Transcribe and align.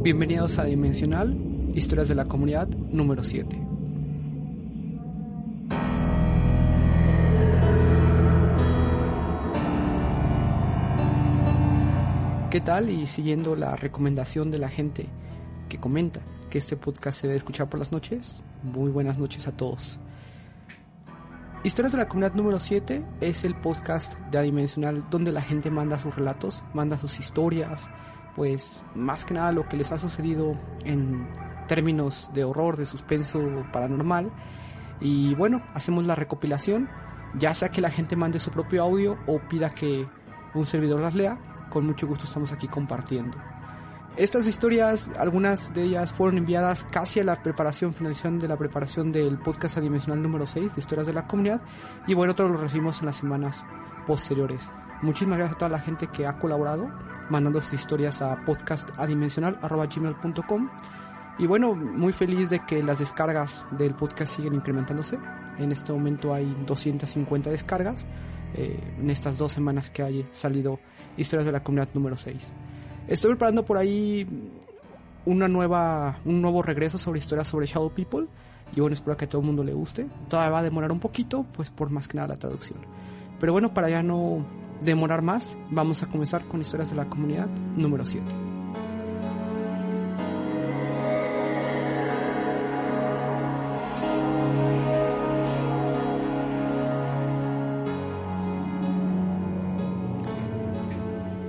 Bienvenidos 0.00 0.60
a 0.60 0.64
Dimensional, 0.64 1.36
Historias 1.74 2.06
de 2.06 2.14
la 2.14 2.24
Comunidad 2.24 2.68
número 2.68 3.24
7. 3.24 3.48
¿Qué 12.48 12.60
tal? 12.60 12.90
Y 12.90 13.06
siguiendo 13.06 13.56
la 13.56 13.74
recomendación 13.74 14.52
de 14.52 14.58
la 14.58 14.68
gente 14.68 15.06
que 15.68 15.80
comenta 15.80 16.20
que 16.48 16.58
este 16.58 16.76
podcast 16.76 17.20
se 17.20 17.26
debe 17.26 17.36
escuchar 17.36 17.68
por 17.68 17.80
las 17.80 17.90
noches, 17.90 18.36
muy 18.62 18.92
buenas 18.92 19.18
noches 19.18 19.48
a 19.48 19.56
todos. 19.56 19.98
Historias 21.64 21.90
de 21.90 21.98
la 21.98 22.06
Comunidad 22.06 22.34
número 22.34 22.60
7 22.60 23.04
es 23.20 23.42
el 23.42 23.56
podcast 23.56 24.16
de 24.30 24.38
Adimensional 24.38 25.10
donde 25.10 25.32
la 25.32 25.42
gente 25.42 25.72
manda 25.72 25.98
sus 25.98 26.14
relatos, 26.14 26.62
manda 26.72 26.96
sus 26.96 27.18
historias, 27.18 27.90
pues 28.38 28.84
más 28.94 29.24
que 29.24 29.34
nada 29.34 29.50
lo 29.50 29.68
que 29.68 29.76
les 29.76 29.90
ha 29.90 29.98
sucedido 29.98 30.54
en 30.84 31.28
términos 31.66 32.30
de 32.34 32.44
horror, 32.44 32.76
de 32.76 32.86
suspenso 32.86 33.40
paranormal. 33.72 34.30
Y 35.00 35.34
bueno, 35.34 35.60
hacemos 35.74 36.06
la 36.06 36.14
recopilación, 36.14 36.88
ya 37.36 37.52
sea 37.52 37.70
que 37.70 37.80
la 37.80 37.90
gente 37.90 38.14
mande 38.14 38.38
su 38.38 38.52
propio 38.52 38.84
audio 38.84 39.18
o 39.26 39.40
pida 39.40 39.74
que 39.74 40.06
un 40.54 40.66
servidor 40.66 41.00
las 41.00 41.16
lea, 41.16 41.36
con 41.68 41.84
mucho 41.84 42.06
gusto 42.06 42.26
estamos 42.26 42.52
aquí 42.52 42.68
compartiendo. 42.68 43.36
Estas 44.16 44.46
historias, 44.46 45.10
algunas 45.18 45.74
de 45.74 45.82
ellas 45.82 46.12
fueron 46.12 46.38
enviadas 46.38 46.86
casi 46.92 47.18
a 47.18 47.24
la 47.24 47.42
preparación, 47.42 47.92
finalización 47.92 48.38
de 48.38 48.46
la 48.46 48.56
preparación 48.56 49.10
del 49.10 49.38
podcast 49.38 49.78
adimensional 49.78 50.22
número 50.22 50.46
6 50.46 50.76
de 50.76 50.80
historias 50.80 51.08
de 51.08 51.12
la 51.12 51.26
comunidad 51.26 51.60
y 52.06 52.14
bueno, 52.14 52.34
otros 52.34 52.52
los 52.52 52.60
recibimos 52.60 53.00
en 53.00 53.06
las 53.06 53.16
semanas 53.16 53.64
posteriores. 54.06 54.70
Muchísimas 55.02 55.38
gracias 55.38 55.56
a 55.56 55.58
toda 55.58 55.70
la 55.70 55.78
gente 55.78 56.08
que 56.08 56.26
ha 56.26 56.38
colaborado 56.38 56.90
mandando 57.30 57.60
sus 57.60 57.74
historias 57.74 58.20
a 58.20 58.44
podcastadimensional.gmail.com 58.44 60.70
y 61.38 61.46
bueno, 61.46 61.74
muy 61.74 62.12
feliz 62.12 62.50
de 62.50 62.66
que 62.66 62.82
las 62.82 62.98
descargas 62.98 63.68
del 63.70 63.94
podcast 63.94 64.34
siguen 64.34 64.54
incrementándose. 64.54 65.20
En 65.58 65.70
este 65.70 65.92
momento 65.92 66.34
hay 66.34 66.52
250 66.66 67.50
descargas 67.50 68.08
eh, 68.54 68.96
en 68.98 69.08
estas 69.08 69.36
dos 69.36 69.52
semanas 69.52 69.88
que 69.90 70.02
hay 70.02 70.28
salido 70.32 70.80
Historias 71.16 71.46
de 71.46 71.52
la 71.52 71.62
Comunidad 71.62 71.90
número 71.94 72.16
6. 72.16 72.52
Estoy 73.06 73.30
preparando 73.30 73.64
por 73.64 73.78
ahí 73.78 74.26
una 75.26 75.46
nueva, 75.46 76.18
un 76.24 76.42
nuevo 76.42 76.60
regreso 76.60 76.98
sobre 76.98 77.20
historias 77.20 77.46
sobre 77.46 77.66
Shadow 77.66 77.90
People. 77.90 78.26
Y 78.74 78.80
bueno, 78.80 78.94
espero 78.94 79.16
que 79.16 79.28
todo 79.28 79.40
el 79.40 79.46
mundo 79.46 79.62
le 79.62 79.74
guste. 79.74 80.08
Todavía 80.28 80.50
va 80.50 80.58
a 80.58 80.64
demorar 80.64 80.90
un 80.90 80.98
poquito, 80.98 81.46
pues 81.52 81.70
por 81.70 81.90
más 81.90 82.08
que 82.08 82.16
nada 82.16 82.28
la 82.28 82.36
traducción. 82.36 82.80
Pero 83.38 83.52
bueno, 83.52 83.72
para 83.72 83.88
ya 83.88 84.02
no 84.02 84.44
demorar 84.80 85.22
más, 85.22 85.56
vamos 85.70 86.02
a 86.02 86.08
comenzar 86.08 86.46
con 86.46 86.60
historias 86.60 86.90
de 86.90 86.96
la 86.96 87.08
comunidad 87.08 87.48
número 87.76 88.04
7. 88.04 88.24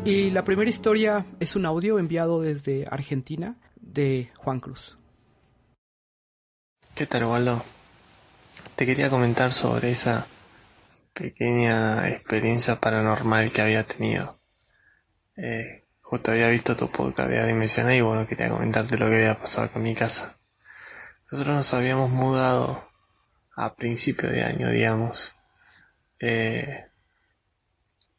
Y 0.06 0.32
la 0.32 0.44
primera 0.44 0.68
historia 0.68 1.28
es 1.40 1.56
un 1.56 1.68
audio 1.68 2.00
enviado 2.00 2.42
desde 2.42 2.88
Argentina 2.90 3.58
de 3.80 4.32
Juan 4.38 4.60
Cruz. 4.60 4.98
¿Qué 6.96 7.06
tal, 7.06 7.26
Waldo? 7.26 7.62
Te 8.76 8.88
quería 8.88 9.12
comentar 9.12 9.54
sobre 9.54 9.92
esa 9.92 10.26
pequeña 11.20 12.08
experiencia 12.08 12.80
paranormal 12.80 13.52
que 13.52 13.62
había 13.62 13.84
tenido. 13.84 14.40
Eh, 15.36 15.86
justo 16.02 16.32
había 16.32 16.48
visto 16.48 16.76
tu 16.76 16.90
podcast 16.90 17.30
de 17.30 17.46
Dimensional 17.46 17.94
y 17.94 18.02
bueno, 18.02 18.26
quería 18.26 18.50
comentarte 18.50 18.98
lo 18.98 19.08
que 19.08 19.16
había 19.16 19.38
pasado 19.38 19.70
con 19.70 19.84
mi 19.84 19.94
casa. 19.96 20.38
Nosotros 21.30 21.56
nos 21.56 21.74
habíamos 21.74 22.10
mudado 22.10 22.90
a 23.56 23.76
principio 23.76 24.32
de 24.32 24.44
año, 24.44 24.72
digamos. 24.72 25.36
Eh, 26.20 26.86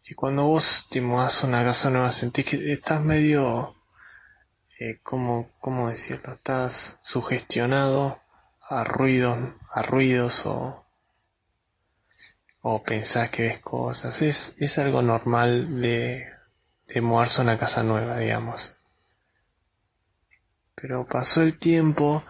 y 0.04 0.14
cuando 0.14 0.44
vos 0.44 0.86
te 0.90 1.00
mudas 1.00 1.42
a 1.42 1.46
una 1.46 1.64
casa 1.64 1.90
nueva 1.90 2.12
sentís 2.12 2.44
que 2.44 2.72
estás 2.72 3.00
medio, 3.00 3.76
eh, 4.78 5.00
¿cómo, 5.02 5.50
¿cómo 5.58 5.88
decirlo? 5.88 6.34
Estás 6.34 7.00
sugestionado 7.02 8.20
a 8.68 8.84
ruidos, 8.84 9.38
a 9.72 9.82
ruidos 9.82 10.44
o, 10.46 10.84
o 12.62 12.82
pensás 12.82 13.30
que 13.30 13.44
ves 13.44 13.60
cosas. 13.60 14.22
Es, 14.22 14.54
es 14.58 14.78
algo 14.78 15.02
normal 15.02 15.80
de, 15.80 16.28
de 16.88 17.00
mudarse 17.00 17.40
a 17.40 17.44
una 17.44 17.58
casa 17.58 17.82
nueva, 17.82 18.18
digamos. 18.18 18.74
Pero 20.74 21.06
pasó 21.06 21.42
el 21.42 21.58
tiempo 21.58 22.22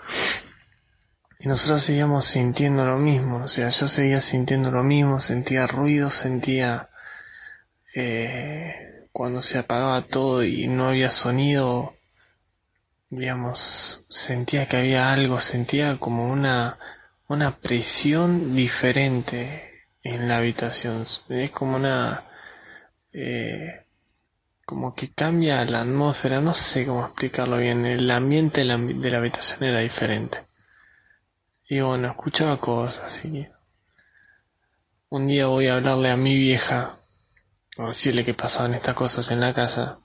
y 1.38 1.48
nosotros 1.48 1.82
seguíamos 1.82 2.24
sintiendo 2.26 2.84
lo 2.84 2.96
mismo. 2.98 3.44
O 3.44 3.48
sea, 3.48 3.70
yo 3.70 3.88
seguía 3.88 4.20
sintiendo 4.20 4.70
lo 4.70 4.82
mismo, 4.82 5.20
sentía 5.20 5.66
ruidos, 5.66 6.14
sentía 6.14 6.88
eh, 7.94 9.06
cuando 9.12 9.42
se 9.42 9.58
apagaba 9.58 10.02
todo 10.02 10.44
y 10.44 10.68
no 10.68 10.88
había 10.88 11.10
sonido, 11.10 11.94
digamos, 13.08 14.04
sentía 14.08 14.68
que 14.68 14.76
había 14.76 15.12
algo, 15.12 15.40
sentía 15.40 15.96
como 15.98 16.30
una, 16.30 16.78
una 17.28 17.56
presión 17.56 18.54
diferente 18.54 19.69
en 20.02 20.28
la 20.28 20.38
habitación. 20.38 21.04
Es 21.28 21.50
como 21.50 21.76
una, 21.76 22.24
eh, 23.12 23.86
como 24.64 24.94
que 24.94 25.12
cambia 25.12 25.64
la 25.64 25.82
atmósfera, 25.82 26.40
no 26.40 26.54
sé 26.54 26.86
cómo 26.86 27.04
explicarlo 27.04 27.58
bien, 27.58 27.86
el 27.86 28.10
ambiente 28.10 28.60
de 28.60 28.66
la, 28.66 28.78
de 28.78 29.10
la 29.10 29.18
habitación 29.18 29.64
era 29.64 29.80
diferente. 29.80 30.46
Y 31.68 31.80
bueno, 31.80 32.08
escuchaba 32.08 32.58
cosas 32.58 33.24
y 33.24 33.46
un 35.08 35.26
día 35.26 35.46
voy 35.46 35.66
a 35.66 35.74
hablarle 35.74 36.10
a 36.10 36.16
mi 36.16 36.36
vieja 36.36 36.96
o 37.78 37.88
decirle 37.88 38.24
que 38.24 38.34
pasaban 38.34 38.74
estas 38.74 38.94
cosas 38.94 39.30
en 39.30 39.40
la 39.40 39.54
casa. 39.54 39.98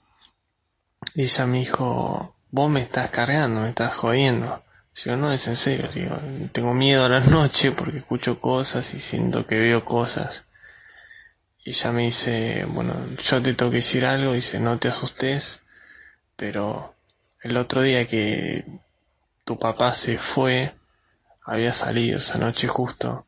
Y 1.14 1.22
ella 1.22 1.46
me 1.46 1.58
dijo, 1.58 2.36
vos 2.50 2.70
me 2.70 2.82
estás 2.82 3.10
cargando, 3.10 3.60
me 3.60 3.68
estás 3.68 3.94
jodiendo. 3.94 4.62
Yo 5.04 5.16
no 5.16 5.30
es 5.30 5.46
en 5.46 5.56
serio, 5.56 5.88
digo, 5.94 6.18
tengo 6.52 6.72
miedo 6.72 7.04
a 7.04 7.08
la 7.08 7.20
noche 7.38 7.72
porque 7.72 7.98
escucho 7.98 8.40
cosas 8.40 8.94
y 8.94 9.00
siento 9.00 9.46
que 9.46 9.58
veo 9.58 9.84
cosas. 9.84 10.44
Y 11.64 11.70
ella 11.70 11.92
me 11.92 12.04
dice, 12.04 12.64
bueno, 12.68 12.94
yo 13.16 13.42
te 13.42 13.54
tengo 13.54 13.70
que 13.70 13.78
decir 13.78 14.06
algo, 14.06 14.32
dice, 14.32 14.58
no 14.58 14.78
te 14.78 14.88
asustes, 14.88 15.62
pero 16.36 16.94
el 17.42 17.56
otro 17.56 17.82
día 17.82 18.06
que 18.08 18.64
tu 19.44 19.58
papá 19.58 19.92
se 19.92 20.16
fue, 20.16 20.72
había 21.44 21.72
salido 21.72 22.18
esa 22.18 22.38
noche 22.38 22.66
justo, 22.66 23.26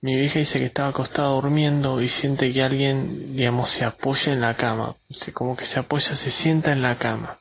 mi 0.00 0.16
vieja 0.16 0.38
dice 0.38 0.58
que 0.58 0.66
estaba 0.66 0.88
acostado 0.88 1.40
durmiendo 1.40 2.02
y 2.02 2.08
siente 2.08 2.52
que 2.52 2.62
alguien, 2.62 3.36
digamos, 3.36 3.70
se 3.70 3.84
apoya 3.84 4.32
en 4.32 4.40
la 4.40 4.54
cama. 4.54 4.96
como 5.32 5.56
que 5.56 5.64
se 5.66 5.80
apoya, 5.80 6.14
se 6.14 6.30
sienta 6.30 6.72
en 6.72 6.82
la 6.82 6.96
cama. 6.96 7.38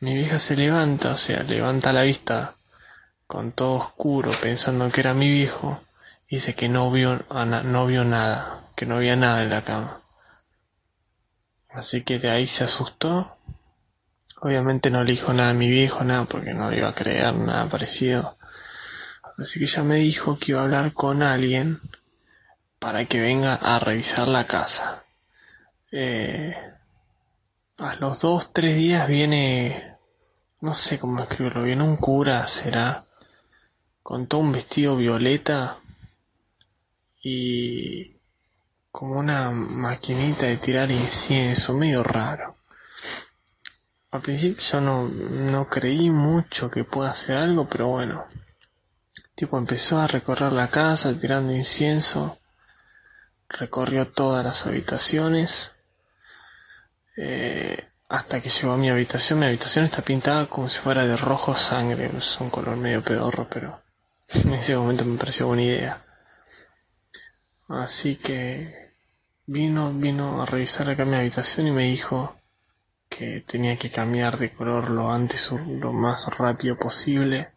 Mi 0.00 0.14
vieja 0.14 0.38
se 0.38 0.56
levanta, 0.56 1.12
o 1.12 1.16
sea, 1.16 1.42
levanta 1.42 1.92
la 1.92 2.02
vista 2.02 2.54
con 3.26 3.52
todo 3.52 3.74
oscuro, 3.74 4.30
pensando 4.42 4.90
que 4.90 5.00
era 5.00 5.14
mi 5.14 5.30
viejo. 5.30 5.80
Y 6.28 6.36
dice 6.36 6.54
que 6.54 6.68
no 6.68 6.90
vio, 6.90 7.24
no 7.30 7.86
vio 7.86 8.04
nada, 8.04 8.60
que 8.76 8.84
no 8.84 8.96
había 8.96 9.16
nada 9.16 9.42
en 9.42 9.50
la 9.50 9.62
cama. 9.62 10.00
Así 11.70 12.02
que 12.02 12.18
de 12.18 12.30
ahí 12.30 12.46
se 12.46 12.64
asustó. 12.64 13.38
Obviamente 14.40 14.90
no 14.90 15.02
le 15.02 15.12
dijo 15.12 15.32
nada 15.32 15.50
a 15.50 15.54
mi 15.54 15.70
viejo, 15.70 16.04
nada, 16.04 16.24
porque 16.24 16.52
no 16.52 16.72
iba 16.72 16.88
a 16.88 16.94
creer 16.94 17.34
nada 17.34 17.66
parecido. 17.66 18.36
Así 19.38 19.58
que 19.58 19.64
ella 19.64 19.82
me 19.82 19.96
dijo 19.96 20.38
que 20.38 20.52
iba 20.52 20.60
a 20.60 20.64
hablar 20.64 20.92
con 20.92 21.22
alguien 21.22 21.80
para 22.78 23.06
que 23.06 23.20
venga 23.20 23.54
a 23.54 23.78
revisar 23.78 24.28
la 24.28 24.46
casa. 24.46 25.02
Eh, 25.90 26.54
a 27.78 27.94
los 27.96 28.20
dos, 28.20 28.52
tres 28.52 28.74
días 28.76 29.06
viene, 29.06 29.96
no 30.60 30.72
sé 30.72 30.98
cómo 30.98 31.22
escribirlo, 31.22 31.62
viene 31.62 31.82
un 31.82 31.96
cura, 31.96 32.46
será, 32.46 33.04
con 34.02 34.26
todo 34.26 34.40
un 34.40 34.52
vestido 34.52 34.96
violeta 34.96 35.76
y 37.22 38.16
como 38.90 39.18
una 39.18 39.50
maquinita 39.50 40.46
de 40.46 40.56
tirar 40.56 40.90
incienso, 40.90 41.74
medio 41.74 42.02
raro. 42.02 42.56
Al 44.10 44.22
principio 44.22 44.62
yo 44.62 44.80
no, 44.80 45.08
no 45.08 45.68
creí 45.68 46.08
mucho 46.08 46.70
que 46.70 46.84
pueda 46.84 47.10
hacer 47.10 47.36
algo, 47.36 47.68
pero 47.68 47.88
bueno, 47.88 48.24
tipo 49.34 49.58
empezó 49.58 50.00
a 50.00 50.06
recorrer 50.06 50.52
la 50.52 50.70
casa 50.70 51.18
tirando 51.18 51.52
incienso, 51.52 52.38
recorrió 53.50 54.08
todas 54.08 54.42
las 54.42 54.66
habitaciones, 54.66 55.75
eh, 57.16 57.88
hasta 58.08 58.40
que 58.40 58.50
llegó 58.50 58.72
a 58.72 58.76
mi 58.76 58.90
habitación. 58.90 59.40
Mi 59.40 59.46
habitación 59.46 59.84
está 59.84 60.02
pintada 60.02 60.46
como 60.46 60.68
si 60.68 60.78
fuera 60.78 61.06
de 61.06 61.16
rojo 61.16 61.54
sangre, 61.54 62.10
es 62.16 62.40
un 62.40 62.50
color 62.50 62.76
medio 62.76 63.02
pedorro, 63.02 63.48
pero 63.50 63.82
en 64.28 64.54
ese 64.54 64.76
momento 64.76 65.04
me 65.04 65.18
pareció 65.18 65.46
buena 65.46 65.62
idea. 65.62 66.02
Así 67.68 68.16
que 68.16 68.92
vino, 69.46 69.92
vino 69.92 70.42
a 70.42 70.46
revisar 70.46 70.88
acá 70.88 71.04
mi 71.04 71.16
habitación 71.16 71.66
y 71.66 71.72
me 71.72 71.84
dijo 71.84 72.36
que 73.08 73.42
tenía 73.46 73.76
que 73.78 73.90
cambiar 73.90 74.38
de 74.38 74.52
color 74.52 74.90
lo 74.90 75.10
antes 75.12 75.50
lo 75.50 75.92
más 75.92 76.26
rápido 76.26 76.76
posible. 76.76 77.48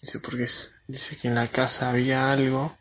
Dice 0.00 0.20
porque 0.20 0.46
dice 0.86 1.16
que 1.16 1.28
en 1.28 1.34
la 1.34 1.46
casa 1.46 1.90
había 1.90 2.32
algo. 2.32 2.76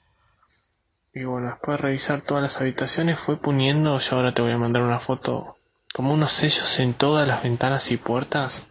Y 1.14 1.24
bueno, 1.24 1.48
después 1.48 1.78
de 1.78 1.84
revisar 1.84 2.22
todas 2.22 2.44
las 2.44 2.62
habitaciones 2.62 3.20
fue 3.20 3.38
poniendo, 3.38 3.98
yo 4.00 4.16
ahora 4.18 4.34
te 4.34 4.42
voy 4.42 4.52
a 4.52 4.58
mandar 4.58 4.84
una 4.84 5.00
foto, 5.00 5.58
como 5.96 6.12
unos 6.12 6.34
sellos 6.34 6.78
en 6.82 6.94
todas 6.94 7.26
las 7.26 7.44
ventanas 7.44 7.90
y 7.90 7.96
puertas. 7.96 8.68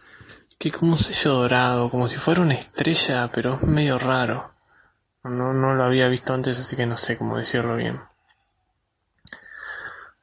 Que 0.59 0.71
como 0.71 0.91
un 0.91 0.97
sello 0.99 1.33
dorado, 1.33 1.89
como 1.89 2.07
si 2.07 2.17
fuera 2.17 2.41
una 2.41 2.53
estrella, 2.53 3.31
pero 3.33 3.55
es 3.55 3.63
medio 3.63 3.97
raro. 3.97 4.51
No, 5.23 5.51
no 5.51 5.73
lo 5.73 5.83
había 5.83 6.07
visto 6.07 6.35
antes, 6.35 6.59
así 6.59 6.75
que 6.75 6.85
no 6.85 6.97
sé 6.97 7.17
cómo 7.17 7.35
decirlo 7.35 7.77
bien. 7.77 7.99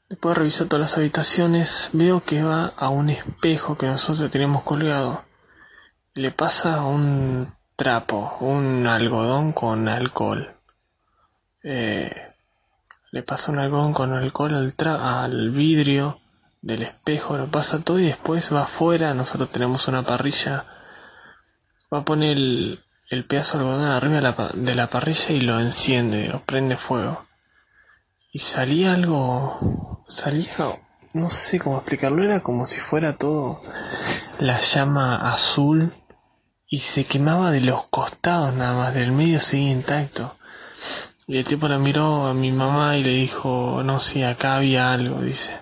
Después 0.09 0.37
de 0.37 0.39
revisar 0.39 0.69
todas 0.69 0.93
las 0.93 0.97
habitaciones, 0.97 1.91
veo 1.93 2.23
que 2.23 2.45
va 2.45 2.67
a 2.77 2.89
un 2.89 3.11
espejo 3.11 3.77
que 3.77 3.87
nosotros 3.87 4.31
tenemos 4.31 4.63
colgado. 4.63 5.25
Le 6.15 6.31
pasa 6.31 6.83
un 6.83 7.53
trapo, 7.75 8.37
un 8.39 8.87
algodón 8.87 9.51
con 9.51 9.89
alcohol. 9.89 10.55
Eh, 11.65 12.33
le 13.11 13.23
pasa 13.25 13.51
un 13.51 13.59
algodón 13.59 13.93
con 13.93 14.13
alcohol 14.13 14.55
al, 14.55 14.75
al 15.01 15.51
vidrio 15.51 16.22
del 16.63 16.85
espejo, 16.85 17.37
lo 17.37 17.49
pasa 17.49 17.81
todo 17.81 17.99
y 17.99 18.07
después 18.07 18.53
va 18.55 18.63
afuera. 18.63 19.13
Nosotros 19.15 19.51
tenemos 19.51 19.89
una 19.89 20.03
parrilla. 20.03 20.65
Va 21.93 21.99
a 21.99 22.05
poner 22.05 22.37
el, 22.37 23.25
pedazo 23.29 23.59
de 23.59 23.65
algodón 23.65 23.85
arriba 23.91 24.15
de 24.15 24.23
la, 24.23 24.51
de 24.55 24.75
la 24.75 24.87
parrilla 24.87 25.33
y 25.33 25.41
lo 25.41 25.61
enciende, 25.61 26.29
lo 26.29 26.41
prende 26.41 26.77
fuego. 26.77 27.27
Y 28.33 28.39
salía 28.39 28.95
algo, 28.95 30.05
salía, 30.09 30.49
no 31.13 31.29
sé 31.29 31.59
cómo 31.59 31.77
explicarlo, 31.77 32.25
era 32.25 32.41
como 32.41 32.65
si 32.65 32.81
fuera 32.81 33.19
todo 33.19 33.61
la 34.39 34.61
llama 34.61 35.17
azul 35.31 35.93
y 36.67 36.79
se 36.79 37.05
quemaba 37.05 37.51
de 37.51 37.61
los 37.61 37.85
costados 37.89 38.55
nada 38.55 38.75
más, 38.75 38.95
del 38.95 39.13
medio 39.13 39.39
seguía 39.41 39.73
intacto. 39.73 40.39
Y 41.27 41.37
el 41.37 41.45
tipo 41.45 41.69
la 41.69 41.79
miró 41.79 42.27
a 42.27 42.35
mi 42.35 42.51
mamá 42.51 42.97
y 42.97 43.05
le 43.05 43.11
dijo, 43.11 43.83
no, 43.85 44.01
sí, 44.01 44.23
acá 44.23 44.57
había 44.57 44.93
algo, 44.93 45.21
dice. 45.21 45.53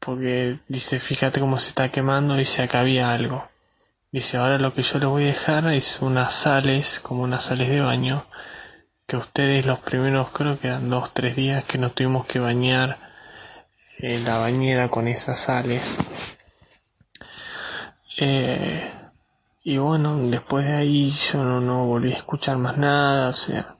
Porque 0.00 0.58
dice, 0.66 0.98
fíjate 0.98 1.40
cómo 1.40 1.58
se 1.58 1.68
está 1.68 1.90
quemando, 1.90 2.34
dice, 2.34 2.62
acá 2.62 2.80
había 2.80 3.12
algo. 3.12 3.46
Dice, 4.10 4.38
ahora 4.38 4.58
lo 4.58 4.74
que 4.74 4.82
yo 4.82 4.98
le 4.98 5.06
voy 5.06 5.24
a 5.24 5.26
dejar 5.26 5.72
es 5.72 6.00
unas 6.00 6.32
sales, 6.32 7.00
como 7.00 7.22
unas 7.22 7.44
sales 7.44 7.68
de 7.68 7.82
baño, 7.82 8.24
que 9.06 9.18
ustedes 9.18 9.66
los 9.66 9.78
primeros, 9.78 10.30
creo 10.30 10.58
que 10.58 10.68
eran 10.68 10.88
dos, 10.88 11.12
tres 11.12 11.36
días 11.36 11.64
que 11.64 11.78
nos 11.78 11.94
tuvimos 11.94 12.26
que 12.26 12.38
bañar 12.38 12.98
la 13.98 14.38
bañera 14.38 14.88
con 14.88 15.06
esas 15.06 15.38
sales. 15.38 15.98
Eh, 18.16 18.90
y 19.62 19.76
bueno, 19.76 20.16
después 20.16 20.64
de 20.64 20.76
ahí 20.76 21.10
yo 21.10 21.44
no, 21.44 21.60
no 21.60 21.84
volví 21.84 22.12
a 22.12 22.16
escuchar 22.16 22.56
más 22.56 22.78
nada, 22.78 23.28
o 23.28 23.32
sea, 23.34 23.76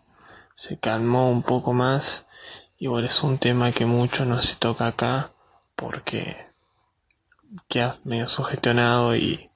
se 0.54 0.78
calmó 0.78 1.30
un 1.30 1.42
poco 1.42 1.72
más. 1.72 2.26
Igual 2.78 3.04
es 3.04 3.22
un 3.22 3.38
tema 3.38 3.72
que 3.72 3.86
mucho 3.86 4.26
no 4.26 4.40
se 4.42 4.56
toca 4.56 4.86
acá 4.86 5.30
porque 5.80 6.36
queda 7.68 7.98
medio 8.04 8.28
sugestionado 8.28 9.16
y 9.16 9.50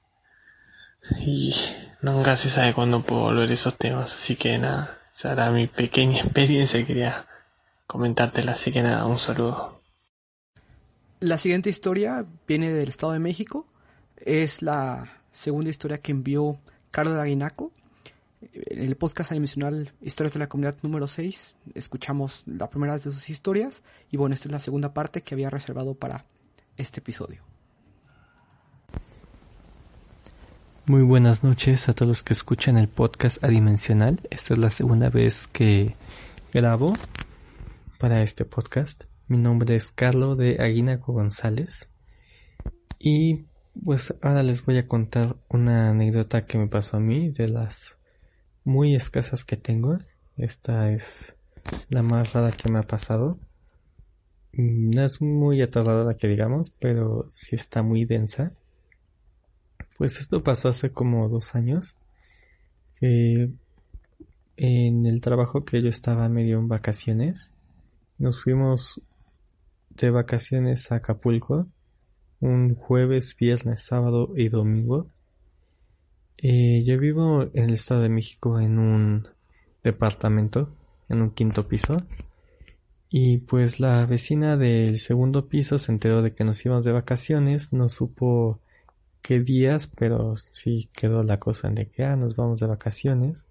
y 1.19 1.53
nunca 2.01 2.35
se 2.35 2.49
sabe 2.49 2.73
cuándo 2.73 3.01
puedo 3.01 3.23
volver 3.23 3.51
esos 3.51 3.77
temas, 3.77 4.11
así 4.11 4.35
que 4.35 4.57
nada, 4.57 4.97
será 5.13 5.51
mi 5.51 5.67
pequeña 5.67 6.19
experiencia 6.23 6.79
y 6.79 6.85
quería 6.85 7.25
comentártela, 7.87 8.53
así 8.53 8.71
que 8.71 8.81
nada, 8.81 9.05
un 9.05 9.19
saludo. 9.19 9.81
La 11.19 11.37
siguiente 11.37 11.69
historia 11.69 12.25
viene 12.47 12.71
del 12.71 12.89
Estado 12.89 13.13
de 13.13 13.19
México, 13.19 13.67
es 14.17 14.61
la 14.61 15.21
segunda 15.31 15.69
historia 15.69 15.99
que 15.99 16.11
envió 16.11 16.59
Carlos 16.91 17.19
Aguinaco. 17.19 17.71
En 18.53 18.83
el 18.83 18.95
podcast 18.95 19.31
adimensional 19.31 19.93
Historias 20.01 20.33
de 20.33 20.39
la 20.39 20.49
Comunidad 20.49 20.75
número 20.83 21.07
6 21.07 21.55
escuchamos 21.73 22.43
la 22.45 22.69
primera 22.69 22.93
de 22.93 22.99
sus 22.99 23.29
historias 23.29 23.81
y 24.11 24.17
bueno, 24.17 24.35
esta 24.35 24.47
es 24.47 24.51
la 24.51 24.59
segunda 24.59 24.93
parte 24.93 25.21
que 25.21 25.33
había 25.33 25.49
reservado 25.49 25.95
para 25.95 26.25
este 26.77 26.99
episodio. 26.99 27.43
Muy 30.87 31.01
buenas 31.01 31.43
noches 31.43 31.89
a 31.89 31.93
todos 31.93 32.07
los 32.07 32.23
que 32.23 32.33
escuchan 32.33 32.77
el 32.77 32.87
podcast 32.87 33.43
Adimensional. 33.43 34.19
Esta 34.29 34.53
es 34.53 34.59
la 34.59 34.69
segunda 34.69 35.09
vez 35.09 35.47
que 35.47 35.95
grabo 36.53 36.93
para 37.97 38.21
este 38.21 38.45
podcast. 38.45 39.05
Mi 39.27 39.37
nombre 39.37 39.75
es 39.75 39.91
Carlos 39.91 40.37
de 40.37 40.61
Aguinaco 40.61 41.13
González. 41.13 41.87
Y 42.99 43.45
pues 43.83 44.13
ahora 44.21 44.43
les 44.43 44.63
voy 44.63 44.77
a 44.77 44.87
contar 44.87 45.35
una 45.49 45.89
anécdota 45.89 46.45
que 46.45 46.59
me 46.59 46.67
pasó 46.67 46.97
a 46.97 46.99
mí 46.99 47.29
de 47.29 47.47
las 47.47 47.95
muy 48.65 48.95
escasas 48.95 49.45
que 49.45 49.55
tengo. 49.55 49.97
Esta 50.35 50.91
es 50.91 51.33
la 51.89 52.03
más 52.03 52.33
rara 52.33 52.51
que 52.51 52.69
me 52.69 52.79
ha 52.79 52.83
pasado. 52.83 53.39
No 54.51 55.05
es 55.05 55.21
muy 55.21 55.61
aterradora 55.61 56.15
que 56.17 56.27
digamos, 56.27 56.71
pero 56.71 57.27
sí 57.29 57.55
está 57.55 57.83
muy 57.83 58.05
densa. 58.05 58.51
Pues 59.97 60.19
esto 60.19 60.43
pasó 60.43 60.69
hace 60.69 60.91
como 60.91 61.29
dos 61.29 61.55
años. 61.55 61.95
Que 62.99 63.49
en 64.57 65.05
el 65.05 65.21
trabajo 65.21 65.63
que 65.63 65.81
yo 65.81 65.89
estaba 65.89 66.27
medio 66.27 66.59
en 66.59 66.67
vacaciones, 66.67 67.51
nos 68.17 68.41
fuimos 68.41 69.01
de 69.89 70.09
vacaciones 70.09 70.91
a 70.91 70.95
Acapulco 70.95 71.67
un 72.39 72.75
jueves, 72.75 73.35
viernes, 73.37 73.83
sábado 73.83 74.33
y 74.35 74.49
domingo. 74.49 75.09
Eh, 76.37 76.83
yo 76.85 76.99
vivo 76.99 77.43
en 77.53 77.65
el 77.65 77.73
Estado 77.73 78.01
de 78.01 78.09
México 78.09 78.59
en 78.59 78.79
un 78.79 79.27
departamento, 79.83 80.69
en 81.09 81.21
un 81.21 81.31
quinto 81.31 81.67
piso. 81.67 82.03
Y 83.09 83.37
pues 83.39 83.79
la 83.79 84.05
vecina 84.05 84.57
del 84.57 84.99
segundo 84.99 85.47
piso 85.47 85.77
se 85.77 85.91
enteró 85.91 86.21
de 86.21 86.33
que 86.33 86.43
nos 86.43 86.65
íbamos 86.65 86.85
de 86.85 86.91
vacaciones, 86.91 87.71
no 87.71 87.87
supo 87.87 88.59
qué 89.21 89.39
días, 89.39 89.87
pero 89.87 90.35
sí 90.51 90.89
quedó 90.93 91.23
la 91.23 91.39
cosa 91.39 91.69
de 91.69 91.87
que 91.87 92.03
ah, 92.03 92.15
nos 92.15 92.35
vamos 92.35 92.59
de 92.59 92.67
vacaciones. 92.67 93.45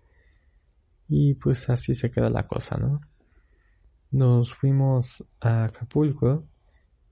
Y 1.08 1.34
pues 1.34 1.68
así 1.70 1.94
se 1.94 2.10
queda 2.10 2.30
la 2.30 2.46
cosa, 2.46 2.76
¿no? 2.76 3.00
Nos 4.10 4.54
fuimos 4.54 5.24
a 5.40 5.64
Acapulco 5.64 6.44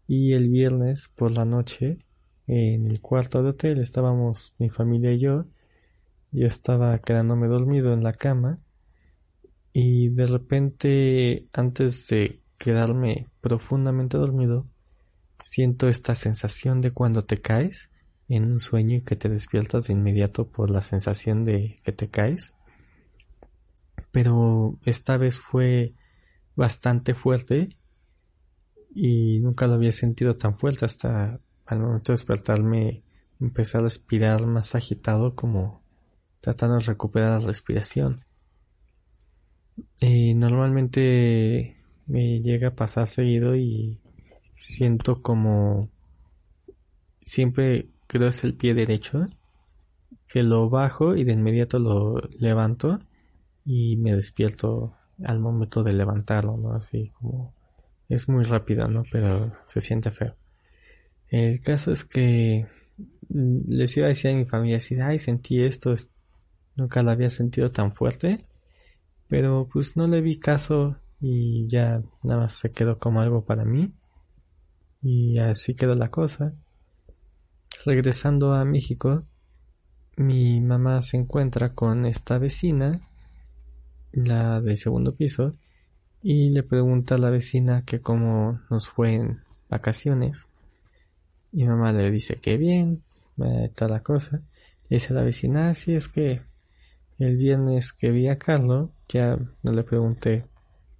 y 0.07 0.33
el 0.33 0.49
viernes 0.49 1.09
por 1.09 1.33
la 1.33 1.45
noche 1.45 1.99
en 2.47 2.87
el 2.87 3.01
cuarto 3.01 3.43
de 3.43 3.51
hotel 3.51 3.81
estábamos 3.81 4.55
mi 4.59 4.69
familia 4.69 5.12
y 5.12 5.21
yo. 5.21 5.47
Yo 6.33 6.47
estaba 6.47 6.99
quedándome 6.99 7.47
dormido 7.47 7.93
en 7.93 8.03
la 8.03 8.15
cama 8.15 8.59
y 9.75 10.09
de 10.09 10.27
repente 10.27 11.47
antes 11.53 12.07
de 12.09 12.41
quedarme 12.57 13.27
profundamente 13.43 14.17
dormido 14.17 14.67
siento 15.45 15.89
esta 15.89 16.15
sensación 16.15 16.81
de 16.81 16.91
cuando 16.91 17.25
te 17.25 17.37
caes 17.37 17.91
en 18.29 18.51
un 18.51 18.61
sueño 18.61 18.97
y 18.97 19.03
que 19.03 19.17
te 19.17 19.29
despiertas 19.29 19.87
de 19.87 19.93
inmediato 19.93 20.47
por 20.47 20.71
la 20.71 20.81
sensación 20.81 21.45
de 21.45 21.77
que 21.85 21.93
te 21.93 22.09
caes. 22.09 22.55
Pero 24.11 24.79
esta 24.87 25.19
vez 25.19 25.39
fue 25.39 25.93
bastante 26.57 27.15
fuerte 27.15 27.77
y 28.95 29.41
nunca 29.41 29.67
lo 29.67 29.75
había 29.75 29.93
sentido 29.93 30.35
tan 30.35 30.57
fuerte 30.57 30.87
hasta 30.87 31.41
al 31.67 31.81
momento 31.81 32.12
de 32.12 32.15
despertarme 32.15 33.03
empecé 33.41 33.77
a 33.77 33.83
respirar 33.83 34.47
más 34.47 34.75
agitado 34.75 35.35
como 35.35 35.82
tratando 36.42 36.76
de 36.76 36.84
recuperar 36.84 37.40
la 37.40 37.46
respiración. 37.46 38.25
Y 40.00 40.34
normalmente 40.34 41.76
me 42.06 42.40
llega 42.40 42.68
a 42.68 42.75
pasar 42.75 43.08
seguido 43.08 43.56
y 43.56 43.99
siento 44.56 45.22
como 45.22 45.88
siempre 47.22 47.87
creo 48.06 48.28
es 48.28 48.44
el 48.44 48.54
pie 48.54 48.75
derecho, 48.75 49.28
que 50.28 50.42
lo 50.42 50.68
bajo 50.68 51.16
y 51.16 51.25
de 51.25 51.32
inmediato 51.32 51.78
lo 51.78 52.20
levanto 52.38 52.99
y 53.64 53.96
me 53.96 54.14
despierto 54.14 54.94
al 55.25 55.38
momento 55.38 55.82
de 55.82 55.92
levantarlo, 55.92 56.56
¿no? 56.56 56.72
Así 56.72 57.11
como 57.18 57.54
es 58.08 58.28
muy 58.28 58.44
rápido, 58.44 58.88
¿no? 58.88 59.04
Pero 59.11 59.52
se 59.66 59.80
siente 59.80 60.11
feo. 60.11 60.34
El 61.28 61.61
caso 61.61 61.92
es 61.92 62.04
que 62.04 62.66
les 63.30 63.96
iba 63.96 64.06
a 64.06 64.11
decir 64.11 64.32
a 64.32 64.34
mi 64.34 64.44
familia 64.44 64.78
así, 64.78 65.00
ay, 65.00 65.18
sentí 65.18 65.62
esto, 65.62 65.94
nunca 66.76 67.02
lo 67.02 67.11
había 67.11 67.31
sentido 67.31 67.71
tan 67.71 67.93
fuerte, 67.93 68.45
pero 69.29 69.69
pues 69.73 69.97
no 69.97 70.07
le 70.07 70.21
vi 70.21 70.38
caso 70.38 70.97
y 71.21 71.69
ya 71.69 72.02
nada 72.23 72.41
más 72.41 72.55
se 72.55 72.73
quedó 72.73 72.99
como 72.99 73.21
algo 73.21 73.45
para 73.45 73.64
mí 73.64 73.93
y 75.02 75.38
así 75.38 75.75
quedó 75.75 75.95
la 75.95 76.11
cosa. 76.11 76.52
Regresando 77.85 78.55
a 78.55 78.64
México, 78.64 79.25
mi 80.17 80.61
mamá 80.61 81.02
se 81.02 81.17
encuentra 81.17 81.75
con 81.75 82.07
esta 82.07 82.38
vecina, 82.38 82.93
la 84.12 84.61
del 84.61 84.76
segundo 84.76 85.14
piso, 85.14 85.55
y 86.23 86.50
le 86.50 86.62
pregunta 86.62 87.17
a 87.17 87.19
la 87.19 87.31
vecina 87.31 87.83
que 87.85 88.00
cómo 88.00 88.61
nos 88.71 88.88
fue 88.88 89.14
en 89.14 89.41
vacaciones. 89.69 90.47
Y 91.52 91.64
mamá 91.64 91.93
le 91.93 92.11
dice 92.11 92.37
que 92.37 92.57
bien, 92.57 93.02
toda 93.75 93.91
la 93.91 94.00
cosa. 94.00 94.41
Le 94.88 94.97
dice 94.97 95.12
a 95.12 95.17
la 95.17 95.23
vecina, 95.23 95.69
ah, 95.69 95.71
es 95.73 96.09
que 96.09 96.43
el 97.25 97.37
viernes 97.37 97.93
que 97.93 98.11
vi 98.11 98.29
a 98.29 98.38
Carlos, 98.38 98.91
ya 99.09 99.38
no 99.62 99.73
le 99.73 99.83
pregunté 99.83 100.45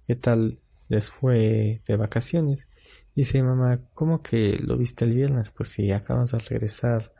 qué 0.07 0.15
tal 0.15 0.59
les 0.89 1.09
fue 1.09 1.81
de 1.87 1.95
vacaciones. 1.95 2.67
Dice 3.15 3.41
mamá, 3.43 3.79
¿cómo 3.93 4.21
que 4.21 4.57
lo 4.57 4.77
viste 4.77 5.05
el 5.05 5.13
viernes? 5.13 5.51
Pues 5.51 5.69
si 5.69 5.91
acabamos 5.91 6.31
de 6.31 6.39
regresar 6.39 7.11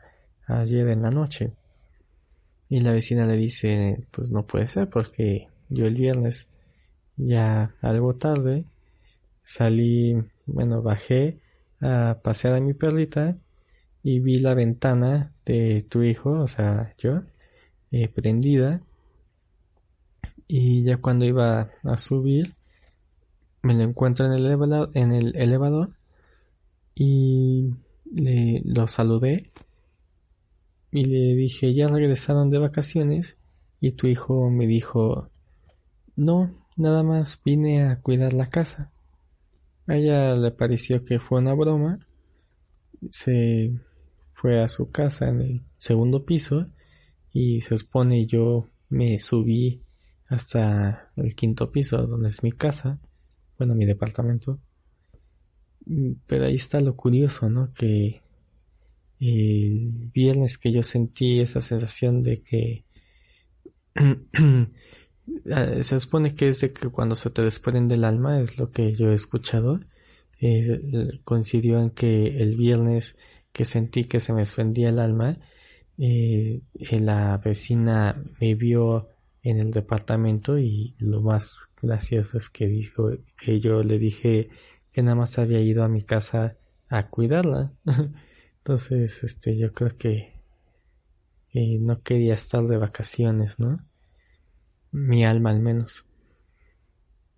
ayer 0.46 0.88
en 0.88 1.02
la 1.02 1.10
noche. 1.10 1.52
Y 2.68 2.80
la 2.80 2.92
vecina 2.92 3.26
le 3.26 3.36
dice, 3.36 4.06
pues 4.10 4.30
no 4.30 4.44
puede 4.44 4.66
ser 4.66 4.88
porque 4.88 5.48
yo 5.68 5.86
el 5.86 5.94
viernes 5.94 6.48
ya 7.16 7.74
algo 7.80 8.14
tarde 8.14 8.64
salí, 9.44 10.16
bueno, 10.46 10.82
bajé 10.82 11.38
a 11.80 12.18
pasear 12.22 12.54
a 12.54 12.60
mi 12.60 12.72
perrita 12.74 13.36
y 14.02 14.20
vi 14.20 14.36
la 14.36 14.54
ventana 14.54 15.32
de 15.44 15.84
tu 15.88 16.02
hijo, 16.02 16.30
o 16.30 16.48
sea, 16.48 16.94
yo, 16.98 17.22
eh, 17.90 18.08
prendida. 18.08 18.80
Y 20.46 20.84
ya 20.84 20.98
cuando 20.98 21.24
iba 21.24 21.70
a 21.82 21.96
subir, 21.96 22.54
me 23.62 23.74
lo 23.74 23.82
encuentro 23.82 24.26
en 24.26 24.32
el 24.32 24.46
elevador, 24.46 24.90
en 24.94 25.12
el 25.12 25.34
elevador 25.36 25.90
y 26.94 27.70
le 28.12 28.60
lo 28.64 28.86
saludé 28.86 29.50
y 30.92 31.04
le 31.04 31.34
dije, 31.34 31.74
ya 31.74 31.88
regresaron 31.88 32.50
de 32.50 32.58
vacaciones 32.58 33.36
y 33.80 33.92
tu 33.92 34.06
hijo 34.06 34.48
me 34.50 34.66
dijo, 34.66 35.28
no, 36.14 36.54
nada 36.76 37.02
más 37.02 37.40
vine 37.44 37.84
a 37.84 38.00
cuidar 38.00 38.32
la 38.32 38.48
casa. 38.48 38.92
A 39.86 39.96
ella 39.96 40.36
le 40.36 40.50
pareció 40.52 41.04
que 41.04 41.18
fue 41.18 41.40
una 41.40 41.52
broma. 41.54 41.98
Se 43.10 43.72
fue 44.34 44.62
a 44.62 44.68
su 44.68 44.90
casa 44.90 45.28
en 45.28 45.40
el 45.40 45.62
segundo 45.78 46.24
piso 46.24 46.66
y 47.32 47.60
se 47.60 47.74
expone 47.74 48.26
yo 48.26 48.68
me 48.88 49.18
subí 49.18 49.80
hasta 50.28 51.12
el 51.16 51.34
quinto 51.34 51.70
piso 51.70 52.06
donde 52.06 52.28
es 52.28 52.42
mi 52.42 52.52
casa, 52.52 52.98
bueno, 53.58 53.74
mi 53.74 53.86
departamento. 53.86 54.58
Pero 56.26 56.46
ahí 56.46 56.54
está 56.54 56.80
lo 56.80 56.96
curioso, 56.96 57.50
¿no? 57.50 57.72
Que 57.72 58.22
el 59.20 60.10
viernes 60.12 60.58
que 60.58 60.72
yo 60.72 60.82
sentí 60.82 61.40
esa 61.40 61.60
sensación 61.60 62.22
de 62.22 62.42
que 62.42 62.84
Ah, 63.94 64.16
se 65.80 66.00
supone 66.00 66.34
que 66.34 66.48
es 66.48 66.60
de 66.60 66.72
que 66.72 66.88
cuando 66.88 67.14
se 67.14 67.30
te 67.30 67.42
desprende 67.42 67.94
el 67.94 68.04
alma, 68.04 68.40
es 68.40 68.58
lo 68.58 68.70
que 68.70 68.94
yo 68.94 69.10
he 69.10 69.14
escuchado. 69.14 69.80
Eh, 70.40 71.20
coincidió 71.24 71.80
en 71.80 71.90
que 71.90 72.42
el 72.42 72.56
viernes 72.56 73.16
que 73.52 73.64
sentí 73.64 74.04
que 74.04 74.20
se 74.20 74.32
me 74.32 74.40
desprendía 74.40 74.88
el 74.88 74.98
alma, 74.98 75.38
eh, 75.98 76.60
la 76.90 77.38
vecina 77.38 78.22
me 78.40 78.54
vio 78.54 79.08
en 79.44 79.58
el 79.58 79.70
departamento 79.70 80.58
y 80.58 80.96
lo 80.98 81.20
más 81.20 81.70
gracioso 81.80 82.38
es 82.38 82.50
que 82.50 82.66
dijo 82.66 83.10
que 83.36 83.60
yo 83.60 83.82
le 83.82 83.98
dije 83.98 84.48
que 84.90 85.02
nada 85.02 85.14
más 85.14 85.38
había 85.38 85.60
ido 85.60 85.84
a 85.84 85.88
mi 85.88 86.02
casa 86.02 86.56
a 86.88 87.08
cuidarla. 87.08 87.72
Entonces, 88.58 89.22
este, 89.22 89.56
yo 89.56 89.72
creo 89.72 89.96
que, 89.96 90.40
que 91.52 91.78
no 91.78 92.02
quería 92.02 92.34
estar 92.34 92.66
de 92.66 92.78
vacaciones, 92.78 93.58
¿no? 93.60 93.84
mi 94.94 95.24
alma 95.24 95.50
al 95.50 95.60
menos. 95.60 96.06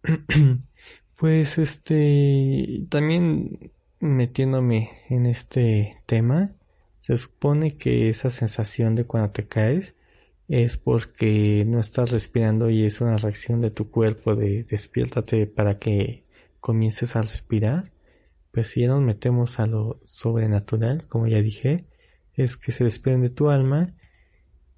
pues 1.16 1.58
este, 1.58 2.84
también 2.90 3.72
metiéndome 3.98 4.90
en 5.08 5.26
este 5.26 5.98
tema, 6.06 6.52
se 7.00 7.16
supone 7.16 7.76
que 7.76 8.10
esa 8.10 8.30
sensación 8.30 8.94
de 8.94 9.04
cuando 9.04 9.30
te 9.30 9.48
caes 9.48 9.94
es 10.48 10.76
porque 10.76 11.64
no 11.66 11.80
estás 11.80 12.10
respirando 12.10 12.70
y 12.70 12.84
es 12.84 13.00
una 13.00 13.16
reacción 13.16 13.60
de 13.60 13.70
tu 13.70 13.90
cuerpo 13.90 14.36
de 14.36 14.64
despiértate 14.64 15.46
para 15.46 15.78
que 15.78 16.24
comiences 16.60 17.16
a 17.16 17.22
respirar. 17.22 17.92
Pues 18.52 18.68
si 18.68 18.82
ya 18.82 18.88
nos 18.88 19.02
metemos 19.02 19.60
a 19.60 19.66
lo 19.66 20.00
sobrenatural, 20.04 21.06
como 21.08 21.26
ya 21.26 21.42
dije, 21.42 21.86
es 22.34 22.56
que 22.56 22.72
se 22.72 22.84
desprende 22.84 23.28
tu 23.28 23.50
alma 23.50 23.94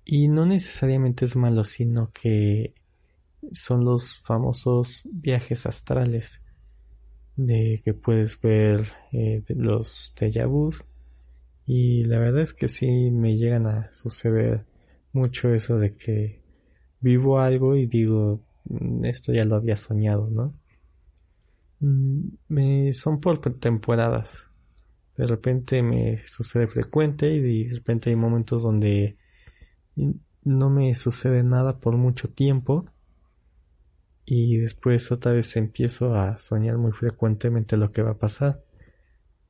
y 0.04 0.28
no 0.28 0.46
necesariamente 0.46 1.26
es 1.26 1.36
malo, 1.36 1.64
sino 1.64 2.10
que 2.10 2.74
son 3.52 3.84
los 3.84 4.20
famosos 4.20 5.02
viajes 5.04 5.66
astrales 5.66 6.40
de 7.36 7.80
que 7.84 7.94
puedes 7.94 8.40
ver 8.40 8.92
eh, 9.12 9.44
los 9.48 10.12
déjà 10.16 10.48
y 11.66 12.04
la 12.04 12.18
verdad 12.18 12.40
es 12.40 12.54
que 12.54 12.66
sí 12.66 13.10
me 13.10 13.36
llegan 13.36 13.66
a 13.66 13.94
suceder 13.94 14.64
mucho 15.12 15.52
eso 15.52 15.78
de 15.78 15.96
que 15.96 16.42
vivo 17.00 17.38
algo 17.40 17.76
y 17.76 17.86
digo 17.86 18.40
mm, 18.64 19.04
esto 19.06 19.32
ya 19.32 19.44
lo 19.44 19.56
había 19.56 19.76
soñado 19.76 20.28
no 20.30 20.54
mm, 21.80 22.20
me 22.48 22.92
son 22.92 23.20
por 23.20 23.38
temporadas 23.38 24.46
de 25.16 25.26
repente 25.26 25.82
me 25.82 26.18
sucede 26.28 26.68
frecuente 26.68 27.32
y 27.32 27.64
de 27.64 27.74
repente 27.74 28.10
hay 28.10 28.16
momentos 28.16 28.62
donde 28.62 29.16
no 30.44 30.70
me 30.70 30.94
sucede 30.94 31.42
nada 31.42 31.80
por 31.80 31.96
mucho 31.96 32.28
tiempo 32.30 32.86
y 34.24 34.58
después 34.58 35.10
otra 35.10 35.32
vez 35.32 35.56
empiezo 35.56 36.14
a 36.14 36.36
soñar 36.36 36.76
muy 36.76 36.92
frecuentemente 36.92 37.78
lo 37.78 37.92
que 37.92 38.02
va 38.02 38.10
a 38.10 38.18
pasar. 38.18 38.62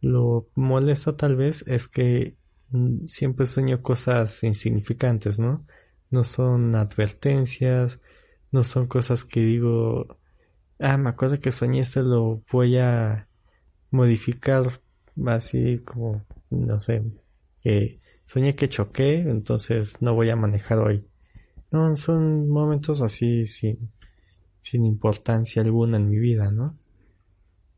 Lo 0.00 0.48
molesto 0.54 1.16
tal 1.16 1.34
vez 1.34 1.64
es 1.66 1.88
que 1.88 2.36
siempre 3.06 3.46
sueño 3.46 3.82
cosas 3.82 4.42
insignificantes, 4.44 5.38
¿no? 5.38 5.66
No 6.10 6.24
son 6.24 6.74
advertencias, 6.74 8.00
no 8.52 8.64
son 8.64 8.86
cosas 8.86 9.24
que 9.24 9.40
digo, 9.40 10.18
ah, 10.78 10.96
me 10.98 11.10
acuerdo 11.10 11.40
que 11.40 11.52
soñé 11.52 11.80
esto, 11.80 12.02
lo 12.02 12.42
voy 12.50 12.78
a 12.78 13.28
modificar 13.90 14.80
así 15.26 15.78
como, 15.78 16.24
no 16.50 16.78
sé, 16.80 17.02
que 17.62 18.00
soñé 18.24 18.54
que 18.54 18.68
choqué, 18.68 19.20
entonces 19.20 20.00
no 20.00 20.14
voy 20.14 20.30
a 20.30 20.36
manejar 20.36 20.78
hoy. 20.78 21.06
No, 21.70 21.94
son 21.96 22.48
momentos 22.48 23.02
así 23.02 23.44
sin, 23.46 23.90
sin 24.60 24.84
importancia 24.84 25.62
alguna 25.62 25.98
en 25.98 26.08
mi 26.08 26.18
vida, 26.18 26.50
¿no? 26.50 26.78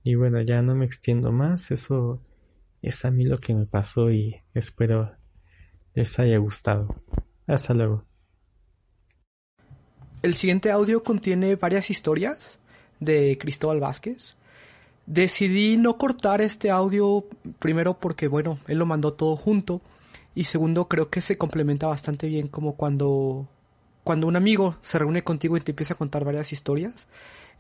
Y 0.03 0.15
bueno, 0.15 0.41
ya 0.41 0.63
no 0.63 0.75
me 0.75 0.87
extiendo 0.87 1.33
más, 1.33 1.71
eso 1.71 2.23
es 2.83 3.05
a 3.05 3.11
mí 3.11 3.25
lo 3.25 3.39
que 3.39 3.55
me 3.55 3.67
pasó 3.67 4.11
y 4.11 4.43
espero 4.55 5.17
les 5.95 6.19
haya 6.19 6.39
gustado. 6.39 6.95
Hasta 7.47 7.75
luego. 7.75 8.05
El 10.23 10.35
siguiente 10.35 10.71
audio 10.71 11.03
contiene 11.03 11.57
varias 11.57 11.91
historias 11.91 12.59
de 13.01 13.39
Cristóbal 13.39 13.81
Vázquez. 13.81 14.37
Decidí 15.07 15.77
no 15.77 15.97
cortar 15.99 16.41
este 16.41 16.71
audio 16.71 17.27
primero 17.59 17.99
porque, 17.99 18.29
bueno, 18.29 18.59
él 18.69 18.79
lo 18.79 18.87
mandó 18.87 19.15
todo 19.15 19.35
junto 19.35 19.81
y 20.35 20.45
segundo, 20.45 20.89
creo 20.89 21.11
que 21.11 21.21
se 21.21 21.37
complementa 21.37 21.87
bastante 21.87 22.29
bien 22.29 22.49
como 22.49 22.77
cuando, 22.77 23.49
cuando 24.05 24.27
un 24.27 24.37
amigo 24.37 24.77
se 24.83 24.99
reúne 24.99 25.25
contigo 25.25 25.57
y 25.57 25.61
te 25.61 25.73
empieza 25.73 25.95
a 25.95 25.97
contar 25.97 26.25
varias 26.25 26.53
historias. 26.53 27.07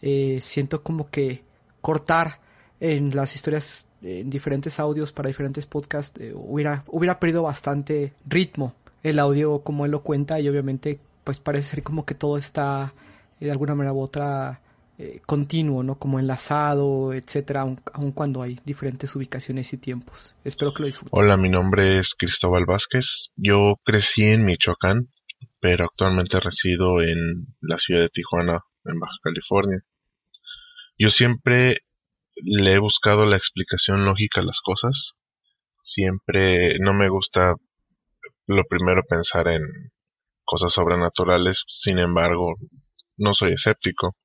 Eh, 0.03 0.39
siento 0.43 0.83
como 0.83 1.11
que 1.11 1.43
cortar 1.81 2.40
en 2.81 3.15
las 3.15 3.35
historias 3.35 3.87
en 4.03 4.31
diferentes 4.31 4.81
audios 4.81 5.13
para 5.13 5.29
diferentes 5.29 5.67
podcasts 5.67 6.19
eh, 6.21 6.33
hubiera, 6.35 6.83
hubiera 6.89 7.21
perdido 7.21 7.43
bastante 7.43 8.15
ritmo 8.27 8.75
el 9.03 9.19
audio 9.19 9.61
como 9.61 9.85
él 9.85 9.91
lo 9.91 10.03
cuenta 10.03 10.41
y 10.41 10.49
obviamente 10.49 10.99
pues 11.25 11.39
parece 11.39 11.69
ser 11.69 11.83
como 11.83 12.07
que 12.07 12.15
todo 12.15 12.39
está 12.39 12.95
eh, 13.39 13.45
de 13.45 13.51
alguna 13.53 13.75
manera 13.75 13.93
u 13.93 14.01
otra 14.01 14.63
eh, 15.03 15.23
continuo, 15.25 15.83
¿no? 15.83 15.95
Como 15.95 16.21
enlazado, 16.21 17.15
etcétera, 17.15 17.63
aun, 17.63 18.13
cuando 18.13 18.43
hay 18.43 18.59
diferentes 18.67 19.17
ubicaciones 19.17 19.73
y 19.73 19.79
tiempos. 19.79 20.37
Espero 20.45 20.75
que 20.75 20.83
lo 20.83 20.87
disfruten. 20.89 21.19
Hola, 21.19 21.39
mi 21.39 21.49
nombre 21.49 22.01
es 22.01 22.13
Cristóbal 22.15 22.67
Vázquez. 22.67 23.31
Yo 23.35 23.77
crecí 23.83 24.25
en 24.25 24.45
Michoacán, 24.45 25.09
pero 25.59 25.87
actualmente 25.87 26.39
resido 26.39 27.01
en 27.01 27.47
la 27.63 27.79
ciudad 27.79 28.03
de 28.03 28.09
Tijuana, 28.11 28.61
en 28.85 29.01
Baja 29.01 29.17
California. 29.23 29.83
Yo 30.99 31.09
siempre 31.09 31.79
le 32.43 32.75
he 32.75 32.79
buscado 32.79 33.27
la 33.27 33.37
explicación 33.37 34.05
lógica 34.05 34.41
a 34.41 34.45
las 34.45 34.61
cosas. 34.61 35.13
Siempre 35.83 36.79
no 36.81 36.93
me 36.93 37.09
gusta 37.09 37.55
lo 38.47 38.65
primero 38.65 39.03
pensar 39.09 39.49
en 39.49 39.63
cosas 40.45 40.73
sobrenaturales, 40.73 41.63
sin 41.69 41.99
embargo, 41.99 42.57
no 43.17 43.35
soy 43.35 43.53
escéptico 43.53 44.17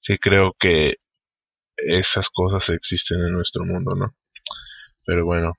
sí 0.00 0.18
creo 0.18 0.54
que 0.58 0.94
esas 1.76 2.28
cosas 2.30 2.68
existen 2.70 3.20
en 3.20 3.32
nuestro 3.32 3.64
mundo, 3.64 3.94
¿no? 3.94 4.14
Pero 5.04 5.24
bueno, 5.24 5.52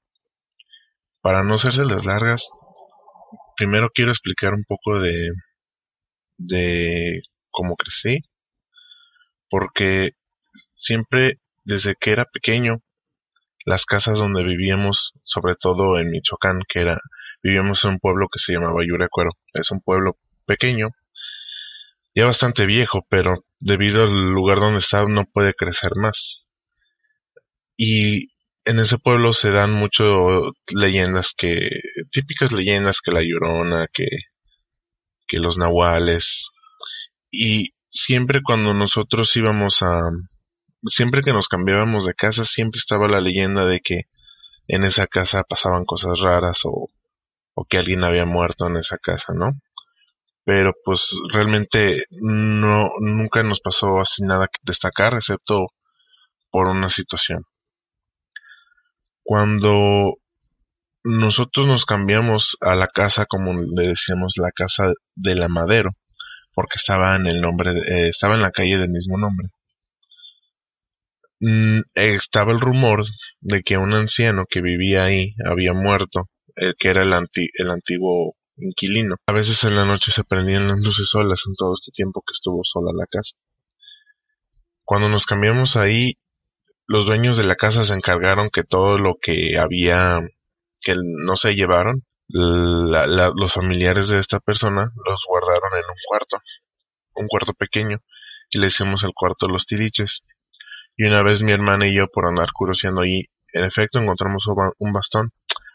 para 1.22 1.44
no 1.44 1.56
hacerse 1.56 1.86
las 1.86 2.06
largas, 2.06 2.48
primero 3.58 3.90
quiero 3.94 4.12
explicar 4.12 4.54
un 4.54 4.64
poco 4.66 5.00
de, 5.00 5.32
de 6.38 7.22
cómo 7.52 7.76
crecí, 7.76 8.20
porque 9.50 10.12
siempre 10.76 11.40
desde 11.70 11.96
que 12.00 12.12
era 12.12 12.26
pequeño, 12.26 12.82
las 13.64 13.86
casas 13.86 14.18
donde 14.18 14.44
vivíamos, 14.44 15.14
sobre 15.24 15.54
todo 15.56 16.00
en 16.00 16.10
Michoacán, 16.10 16.62
que 16.68 16.82
era, 16.82 17.00
vivíamos 17.44 17.84
en 17.84 17.92
un 17.92 18.00
pueblo 18.00 18.28
que 18.28 18.40
se 18.40 18.54
llamaba 18.54 18.84
Yurecuero. 18.84 19.32
Es 19.54 19.70
un 19.70 19.80
pueblo 19.80 20.18
pequeño, 20.48 20.90
ya 22.16 22.26
bastante 22.26 22.66
viejo, 22.66 23.06
pero 23.08 23.46
debido 23.60 24.02
al 24.02 24.32
lugar 24.32 24.60
donde 24.60 24.80
está 24.80 25.06
no 25.06 25.26
puede 25.26 25.54
crecer 25.54 25.92
más. 25.96 26.44
Y 27.78 28.32
en 28.66 28.80
ese 28.80 28.98
pueblo 28.98 29.34
se 29.34 29.52
dan 29.52 29.72
mucho 29.72 30.52
leyendas 30.74 31.34
que, 31.38 31.70
típicas 32.12 32.52
leyendas 32.52 33.00
que 33.02 33.12
la 33.12 33.22
llorona, 33.22 33.86
que, 33.94 34.08
que 35.28 35.38
los 35.38 35.60
nahuales. 35.60 36.50
Y 37.30 37.74
siempre 37.92 38.42
cuando 38.44 38.74
nosotros 38.74 39.36
íbamos 39.36 39.84
a, 39.84 40.02
siempre 40.88 41.22
que 41.22 41.34
nos 41.34 41.48
cambiábamos 41.48 42.06
de 42.06 42.14
casa, 42.14 42.46
siempre 42.46 42.78
estaba 42.78 43.08
la 43.08 43.22
leyenda 43.22 43.66
de 43.66 43.82
que 43.82 44.04
en 44.68 44.84
esa 44.84 45.08
casa 45.08 45.44
pasaban 45.44 45.86
cosas 45.86 46.20
raras 46.20 46.62
o, 46.64 46.88
que 47.68 47.78
alguien 47.78 48.06
había 48.06 48.26
muerto 48.26 48.68
en 48.68 48.78
esa 48.78 48.98
casa, 48.98 49.34
¿no? 49.34 49.52
Pero 50.46 50.72
pues 50.86 51.12
realmente 51.34 52.06
no, 52.10 52.90
nunca 53.02 53.44
nos 53.44 53.60
pasó 53.60 54.00
así 54.00 54.24
nada 54.24 54.48
que 54.48 54.60
destacar, 54.64 55.14
excepto 55.14 55.68
por 56.52 56.68
una 56.68 56.90
situación. 56.90 57.44
Cuando 59.24 60.16
nosotros 61.04 61.68
nos 61.68 61.86
cambiamos 61.86 62.56
a 62.62 62.76
la 62.76 62.88
casa, 62.88 63.26
como 63.26 63.54
le 63.54 63.90
decíamos, 63.90 64.34
la 64.38 64.52
casa 64.52 64.94
de 65.16 65.36
la 65.36 65.50
Madero, 65.50 65.92
porque 66.54 66.76
estaba 66.76 67.16
en 67.16 67.28
el 67.28 67.42
nombre, 67.42 67.72
eh, 67.72 68.10
estaba 68.10 68.36
en 68.36 68.42
la 68.42 68.52
calle 68.52 68.78
del 68.78 68.90
mismo 68.90 69.18
nombre. 69.18 69.50
Mm, 71.40 71.82
estaba 71.96 72.52
el 72.52 72.60
rumor 72.60 73.06
de 73.40 73.62
que 73.64 73.78
un 73.78 73.94
anciano 73.94 74.46
que 74.50 74.62
vivía 74.62 75.06
ahí 75.06 75.36
había 75.50 75.74
muerto, 75.74 76.30
eh, 76.56 76.74
que 76.78 76.90
era 76.90 77.04
el, 77.04 77.14
el 77.54 77.70
antiguo 77.70 78.36
inquilino. 78.58 79.16
A 79.28 79.34
veces 79.34 79.64
en 79.64 79.76
la 79.76 79.86
noche 79.86 80.12
se 80.12 80.24
prendían 80.24 80.68
las 80.68 80.80
luces 80.80 81.10
solas 81.10 81.44
en 81.48 81.56
todo 81.56 81.74
este 81.74 81.92
tiempo 81.92 82.22
que 82.22 82.34
estuvo 82.34 82.62
sola 82.64 82.92
la 82.94 83.06
casa. 83.08 83.36
Cuando 84.84 85.08
nos 85.08 85.26
cambiamos 85.26 85.78
ahí, 85.78 86.16
los 86.88 87.06
dueños 87.06 87.38
de 87.38 87.44
la 87.44 87.56
casa 87.56 87.84
se 87.84 87.94
encargaron 87.94 88.50
que 88.50 88.64
todo 88.64 88.98
lo 88.98 89.16
que 89.22 89.58
había 89.58 90.20
que 90.82 90.96
no 90.98 91.38
se 91.38 91.54
llevaron, 91.56 92.04
los 92.30 93.54
familiares 93.54 94.08
de 94.10 94.20
esta 94.20 94.40
persona 94.40 94.92
los 95.06 95.24
guardaron 95.28 95.72
en 95.74 95.86
un 95.90 95.98
cuarto, 96.08 96.38
un 97.16 97.28
cuarto 97.28 97.54
pequeño, 97.54 98.00
y 98.50 98.60
le 98.60 98.68
hicimos 98.68 99.04
el 99.04 99.14
cuarto 99.14 99.48
de 99.48 99.54
los 99.54 99.66
tiriches. 99.66 100.24
Y 101.00 101.06
una 101.06 101.24
vez 101.24 101.44
mi 101.44 101.54
hermana 101.54 101.88
y 101.88 101.96
yo 101.96 102.08
por 102.14 102.26
andar 102.26 102.50
curioseando 102.54 103.00
ahí, 103.00 103.24
en 103.54 103.64
efecto 103.64 104.00
encontramos 104.00 104.44
un 104.80 104.92
bastón 104.92 105.30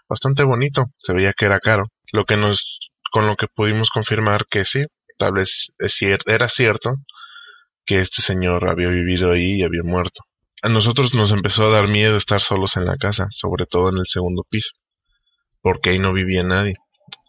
bastante 0.07 0.45
bonito, 0.45 0.85
se 0.99 1.15
veía 1.15 1.33
que 1.33 1.47
era 1.47 1.61
caro, 1.61 1.85
lo 2.13 2.27
que 2.27 2.37
nos, 2.37 2.79
con 3.11 3.27
lo 3.27 3.35
que 3.35 3.47
pudimos 3.47 3.89
confirmar 3.89 4.45
que 4.51 4.67
sí, 4.67 4.85
tal 5.17 5.33
vez 5.33 5.73
era 6.27 6.51
cierto 6.51 6.97
que 7.87 8.01
este 8.01 8.21
señor 8.21 8.69
había 8.69 8.89
vivido 8.89 9.33
ahí 9.33 9.61
y 9.61 9.63
había 9.63 9.83
muerto. 9.83 10.25
A 10.61 10.69
nosotros 10.69 11.15
nos 11.15 11.33
empezó 11.33 11.65
a 11.65 11.71
dar 11.71 11.89
miedo 11.89 12.19
estar 12.19 12.43
solos 12.43 12.77
en 12.77 12.85
la 12.85 12.99
casa, 12.99 13.29
sobre 13.31 13.65
todo 13.65 13.89
en 13.89 13.97
el 13.97 14.07
segundo 14.07 14.45
piso, 14.47 14.73
porque 15.63 15.89
ahí 15.89 15.99
no 15.99 16.13
vivía 16.13 16.43
nadie, 16.43 16.75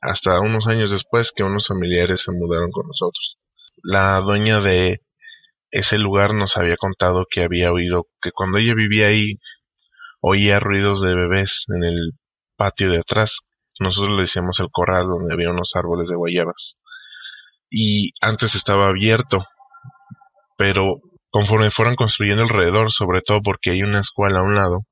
hasta 0.02 0.42
unos 0.42 0.68
años 0.68 0.92
después 0.92 1.32
que 1.34 1.44
unos 1.44 1.68
familiares 1.68 2.24
se 2.24 2.34
mudaron 2.34 2.72
con 2.72 2.88
nosotros. 2.88 3.38
La 3.84 4.20
dueña 4.20 4.60
de 4.60 5.00
ese 5.76 5.98
lugar 5.98 6.34
nos 6.34 6.56
había 6.56 6.78
contado 6.78 7.26
que 7.30 7.44
había 7.44 7.70
oído 7.70 8.08
que 8.22 8.32
cuando 8.32 8.60
ella 8.60 8.74
vivía 8.74 9.08
ahí 9.08 9.40
oía 10.22 10.58
ruidos 10.58 11.02
de 11.02 11.14
bebés 11.14 11.66
en 11.68 11.84
el 11.84 12.12
patio 12.56 12.90
de 12.90 13.00
atrás. 13.00 13.40
Nosotros 13.82 14.16
le 14.16 14.22
decíamos 14.22 14.58
el 14.62 14.70
corral 14.72 15.06
donde 15.08 15.34
había 15.34 15.50
unos 15.50 15.72
árboles 15.76 16.08
de 16.08 16.16
guayabas. 16.16 16.78
Y 17.70 18.12
antes 18.22 18.56
estaba 18.56 18.88
abierto, 18.88 19.44
pero 20.58 21.02
conforme 21.30 21.72
fueron 21.72 21.96
construyendo 21.96 22.44
alrededor, 22.44 22.94
sobre 22.94 23.22
todo 23.22 23.42
porque 23.44 23.72
hay 23.72 23.84
una 23.84 24.00
escuela 24.00 24.40
a 24.40 24.44
un 24.44 24.56
lado, 24.56 24.86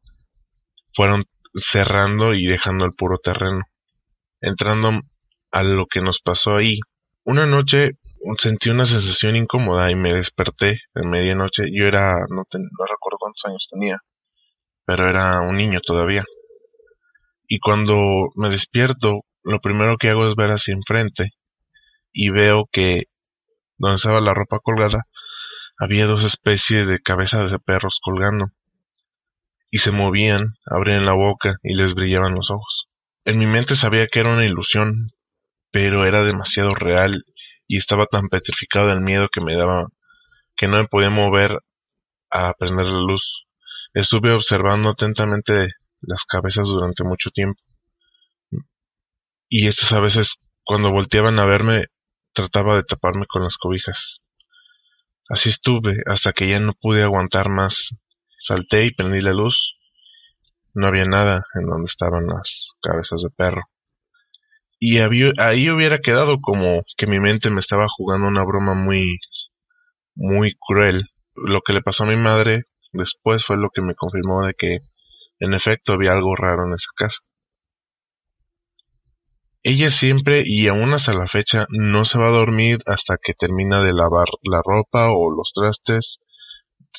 fueron 0.93 1.24
cerrando 1.56 2.34
y 2.34 2.46
dejando 2.46 2.84
el 2.84 2.93
puro 2.93 3.19
terreno. 3.24 3.62
Entrando 4.41 5.00
a 5.50 5.63
lo 5.63 5.86
que 5.86 6.02
nos 6.02 6.19
pasó 6.19 6.58
ahí, 6.58 6.80
una 7.24 7.46
noche 7.46 7.91
sentí 8.38 8.70
una 8.70 8.86
sensación 8.86 9.36
incómoda 9.36 9.92
y 9.92 9.96
me 9.96 10.14
desperté 10.14 10.82
en 10.96 11.10
medianoche. 11.10 11.64
Yo 11.72 11.86
era, 11.86 12.14
no, 12.30 12.44
no 12.52 12.86
recuerdo 12.86 13.18
cuántos 13.20 13.46
años 13.46 13.68
tenía, 13.70 14.00
pero 14.86 15.10
era 15.10 15.42
un 15.42 15.56
niño 15.58 15.80
todavía. 15.82 16.24
Y 17.48 17.60
cuando 17.60 17.96
me 18.36 18.50
despierto, 18.50 19.22
lo 19.44 19.60
primero 19.60 19.98
que 19.98 20.10
hago 20.10 20.28
es 20.28 20.36
ver 20.36 20.52
hacia 20.52 20.74
enfrente 20.74 21.32
y 22.12 22.30
veo 22.30 22.68
que 22.72 23.04
donde 23.78 23.98
estaba 23.98 24.22
la 24.22 24.34
ropa 24.34 24.60
colgada 24.60 25.06
había 25.78 26.06
dos 26.06 26.24
especies 26.24 26.88
de 26.88 27.00
cabezas 27.00 27.52
de 27.52 27.60
perros 27.60 28.00
colgando 28.02 28.46
y 29.70 29.80
se 29.80 29.92
movían, 29.92 30.54
abrían 30.66 31.06
la 31.06 31.14
boca 31.14 31.58
y 31.64 31.74
les 31.74 31.96
brillaban 31.96 32.36
los 32.36 32.52
ojos. 32.52 32.88
En 33.26 33.40
mi 33.40 33.48
mente 33.48 33.76
sabía 33.76 34.08
que 34.08 34.20
era 34.20 34.34
una 34.34 34.46
ilusión, 34.46 35.12
pero 35.72 36.06
era 36.06 36.24
demasiado 36.24 36.76
real 36.76 37.26
y 37.74 37.78
estaba 37.78 38.06
tan 38.06 38.30
petrificado 38.30 38.90
del 38.90 39.02
miedo 39.02 39.30
que 39.34 39.42
me 39.42 39.56
daba 39.56 39.88
que 40.56 40.68
no 40.68 40.78
me 40.78 40.88
podía 40.88 41.10
mover 41.10 41.58
a 42.30 42.54
prender 42.54 42.86
la 42.86 43.00
luz. 43.00 43.48
Estuve 43.96 44.32
observando 44.32 44.90
atentamente 44.90 45.70
las 46.02 46.24
cabezas 46.26 46.68
durante 46.68 47.04
mucho 47.04 47.32
tiempo. 47.32 47.60
Y 49.50 49.68
estas 49.68 49.92
a 49.92 50.00
veces, 50.02 50.36
cuando 50.64 50.92
volteaban 50.92 51.40
a 51.40 51.46
verme, 51.46 51.88
trataba 52.34 52.76
de 52.76 52.84
taparme 52.84 53.26
con 53.26 53.44
las 53.44 53.58
cobijas. 53.58 54.20
Así 55.28 55.50
estuve 55.50 56.04
hasta 56.06 56.32
que 56.32 56.48
ya 56.48 56.60
no 56.60 56.74
pude 56.80 57.02
aguantar 57.02 57.50
más. 57.50 57.90
Salté 58.40 58.86
y 58.86 58.94
prendí 58.94 59.20
la 59.20 59.34
luz. 59.34 59.80
No 60.76 60.86
había 60.86 61.06
nada 61.06 61.48
en 61.56 61.66
donde 61.66 61.88
estaban 61.88 62.28
las 62.28 62.68
cabezas 62.84 63.20
de 63.24 63.32
perro. 63.32 63.64
Y 64.86 64.98
ahí 65.00 65.69
hubiera 65.69 66.00
quedado 66.00 66.41
como 66.41 66.84
que 66.98 67.08
mi 67.08 67.17
mente 67.17 67.50
me 67.50 67.62
estaba 67.62 67.86
jugando 67.88 68.28
una 68.28 68.43
broma 68.43 68.74
muy, 68.74 69.17
muy 70.13 70.56
cruel. 70.60 71.06
Lo 71.36 71.62
que 71.62 71.72
le 71.72 71.82
pasó 71.82 72.04
a 72.04 72.08
mi 72.08 72.17
madre 72.17 72.63
después 72.91 73.46
fue 73.46 73.56
lo 73.56 73.69
que 73.74 73.82
me 73.82 73.96
confirmó 73.96 74.46
de 74.46 74.54
que 74.56 74.80
en 75.39 75.54
efecto 75.54 75.93
había 75.93 76.12
algo 76.12 76.36
raro 76.36 76.67
en 76.67 76.74
esa 76.74 76.89
casa. 76.98 77.22
Ella 79.63 79.89
siempre 79.89 80.43
y 80.46 80.67
aún 80.67 80.91
hasta 80.91 81.13
la 81.13 81.28
fecha 81.28 81.65
no 81.69 82.04
se 82.04 82.19
va 82.19 82.28
a 82.28 82.38
dormir 82.38 82.80
hasta 82.86 83.15
que 83.24 83.34
termina 83.34 83.82
de 83.86 83.93
lavar 83.93 84.28
la 84.41 84.62
ropa 84.65 85.13
o 85.13 85.32
los 85.32 85.54
trastes. 85.54 86.19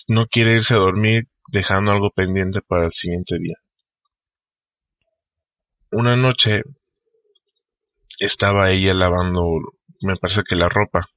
No 0.09 0.25
quiere 0.25 0.53
irse 0.53 0.73
a 0.73 0.79
dormir 0.79 1.25
dejando 1.49 1.93
algo 1.93 2.09
pendiente 2.13 2.63
para 2.67 2.87
el 2.87 2.93
siguiente 2.93 3.37
día. 3.39 3.59
Una 5.91 6.17
noche 6.17 6.63
estaba 8.25 8.71
ella 8.71 8.95
lavando, 8.95 9.43
me 10.03 10.17
parece 10.17 10.43
que 10.49 10.57
la 10.57 10.69
ropa, 10.69 11.09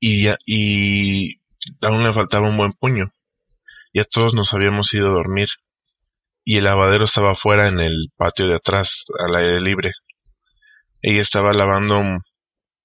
y, 0.00 0.28
y 0.46 1.40
aún 1.80 2.04
le 2.04 2.14
faltaba 2.14 2.48
un 2.48 2.56
buen 2.56 2.72
puño. 2.72 3.12
Ya 3.92 4.04
todos 4.04 4.34
nos 4.34 4.52
habíamos 4.52 4.92
ido 4.94 5.08
a 5.08 5.14
dormir 5.14 5.48
y 6.44 6.58
el 6.58 6.64
lavadero 6.64 7.06
estaba 7.06 7.34
fuera 7.34 7.66
en 7.66 7.80
el 7.80 8.12
patio 8.16 8.46
de 8.46 8.54
atrás, 8.54 9.04
al 9.18 9.34
aire 9.34 9.60
libre. 9.60 9.92
Ella 11.02 11.22
estaba 11.22 11.52
lavando 11.52 12.00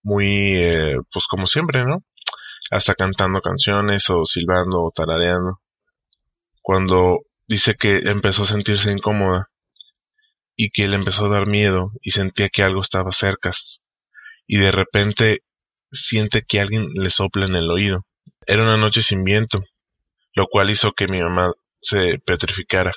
muy, 0.02 0.58
eh, 0.58 0.96
pues 1.14 1.28
como 1.30 1.46
siempre, 1.46 1.86
¿no? 1.86 2.04
Hasta 2.72 2.96
cantando 2.96 3.40
canciones 3.42 4.10
o 4.10 4.26
silbando 4.26 4.82
o 4.82 4.92
tarareando. 4.92 5.60
Cuando 6.64 7.20
dice 7.48 7.76
que 7.76 7.98
empezó 8.06 8.44
a 8.44 8.48
sentirse 8.48 8.92
incómoda 8.92 9.51
y 10.56 10.70
que 10.70 10.88
le 10.88 10.96
empezó 10.96 11.26
a 11.26 11.30
dar 11.30 11.48
miedo 11.48 11.92
y 12.02 12.12
sentía 12.12 12.50
que 12.50 12.64
algo 12.64 12.82
estaba 12.82 13.12
cerca 13.12 13.52
y 14.48 14.58
de 14.58 14.72
repente 14.72 15.44
siente 15.92 16.44
que 16.48 16.60
alguien 16.60 16.90
le 16.94 17.10
sopla 17.10 17.46
en 17.46 17.56
el 17.56 17.70
oído. 17.70 18.06
Era 18.46 18.64
una 18.64 18.78
noche 18.78 19.02
sin 19.02 19.24
viento, 19.24 19.64
lo 20.34 20.48
cual 20.48 20.70
hizo 20.70 20.92
que 20.92 21.08
mi 21.08 21.22
mamá 21.22 21.54
se 21.82 22.20
petrificara. 22.26 22.92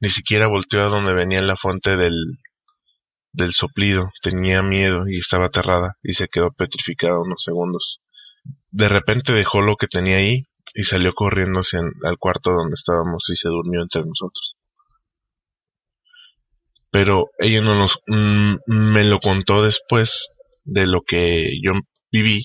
Ni 0.00 0.08
siquiera 0.08 0.46
volteó 0.46 0.82
a 0.82 0.88
donde 0.88 1.12
venía 1.12 1.42
la 1.42 1.56
fuente 1.56 1.96
del, 1.96 2.38
del 3.32 3.52
soplido, 3.52 4.10
tenía 4.22 4.62
miedo 4.62 5.08
y 5.08 5.18
estaba 5.18 5.46
aterrada 5.46 5.96
y 6.02 6.14
se 6.14 6.28
quedó 6.28 6.52
petrificada 6.52 7.20
unos 7.20 7.42
segundos. 7.44 8.00
De 8.70 8.88
repente 8.88 9.32
dejó 9.32 9.60
lo 9.60 9.76
que 9.76 9.88
tenía 9.88 10.16
ahí 10.16 10.44
y 10.74 10.84
salió 10.84 11.12
corriendo 11.14 11.60
hacia 11.60 11.80
al 11.80 12.18
cuarto 12.18 12.52
donde 12.52 12.74
estábamos 12.74 13.24
y 13.28 13.36
se 13.36 13.48
durmió 13.48 13.82
entre 13.82 14.02
nosotros. 14.02 14.57
Pero 16.90 17.26
ella 17.38 17.60
no 17.60 17.74
nos 17.74 17.98
mm, 18.06 18.56
me 18.66 19.04
lo 19.04 19.20
contó 19.20 19.62
después 19.62 20.28
de 20.64 20.86
lo 20.86 21.02
que 21.02 21.52
yo 21.62 21.72
viví, 22.10 22.44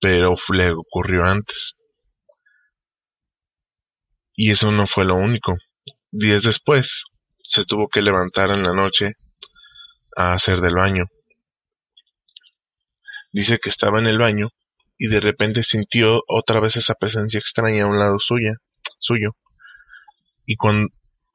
pero 0.00 0.36
le 0.52 0.72
ocurrió 0.72 1.24
antes. 1.24 1.74
Y 4.34 4.50
eso 4.50 4.72
no 4.72 4.86
fue 4.86 5.04
lo 5.04 5.16
único. 5.16 5.56
días 6.10 6.42
después 6.42 7.04
se 7.42 7.64
tuvo 7.64 7.88
que 7.88 8.02
levantar 8.02 8.50
en 8.50 8.62
la 8.62 8.72
noche 8.72 9.14
a 10.16 10.32
hacer 10.34 10.60
del 10.60 10.74
baño. 10.74 11.04
Dice 13.32 13.58
que 13.58 13.68
estaba 13.68 14.00
en 14.00 14.06
el 14.06 14.18
baño 14.18 14.48
y 14.98 15.08
de 15.08 15.20
repente 15.20 15.62
sintió 15.62 16.20
otra 16.28 16.60
vez 16.60 16.76
esa 16.76 16.94
presencia 16.94 17.38
extraña 17.38 17.84
a 17.84 17.86
un 17.86 17.98
lado 17.98 18.18
suya, 18.18 18.54
suyo. 18.98 19.36
Y 20.46 20.56
cuando, 20.56 20.88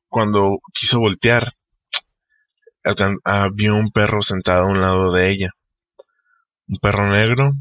cuando 0.08 0.58
quiso 0.74 1.00
voltear, 1.00 1.54
vio 3.54 3.76
un 3.76 3.92
perro 3.92 4.22
sentado 4.22 4.64
a 4.64 4.68
un 4.68 4.82
lado 4.82 5.12
de 5.12 5.32
ella. 5.32 5.52
Un 6.68 6.78
perro 6.80 7.10
negro 7.10 7.54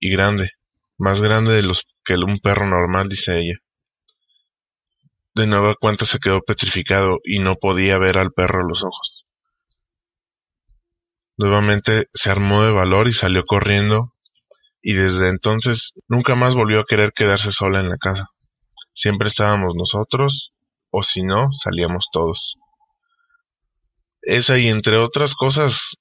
y 0.00 0.10
grande, 0.10 0.52
más 0.98 1.20
grande 1.20 1.52
de 1.52 1.62
los 1.62 1.86
que 2.04 2.14
un 2.14 2.40
perro 2.40 2.66
normal, 2.66 3.08
dice 3.08 3.38
ella. 3.38 3.58
De 5.34 5.46
nueva 5.46 5.74
cuenta 5.80 6.04
se 6.04 6.18
quedó 6.18 6.42
petrificado 6.42 7.18
y 7.24 7.38
no 7.38 7.56
podía 7.56 7.98
ver 7.98 8.18
al 8.18 8.32
perro 8.32 8.68
los 8.68 8.82
ojos. 8.82 9.26
Nuevamente 11.38 12.08
se 12.12 12.30
armó 12.30 12.62
de 12.62 12.72
valor 12.72 13.08
y 13.08 13.14
salió 13.14 13.44
corriendo 13.46 14.12
y 14.82 14.92
desde 14.94 15.28
entonces 15.28 15.92
nunca 16.08 16.34
más 16.34 16.54
volvió 16.54 16.80
a 16.80 16.84
querer 16.86 17.12
quedarse 17.14 17.52
sola 17.52 17.80
en 17.80 17.88
la 17.88 17.96
casa. 17.96 18.28
Siempre 18.94 19.28
estábamos 19.28 19.74
nosotros 19.74 20.52
o 20.90 21.02
si 21.02 21.22
no, 21.22 21.48
salíamos 21.62 22.08
todos. 22.12 22.56
Esa 24.22 24.58
y 24.58 24.68
entre 24.68 24.98
otras 24.98 25.34
cosas 25.34 25.96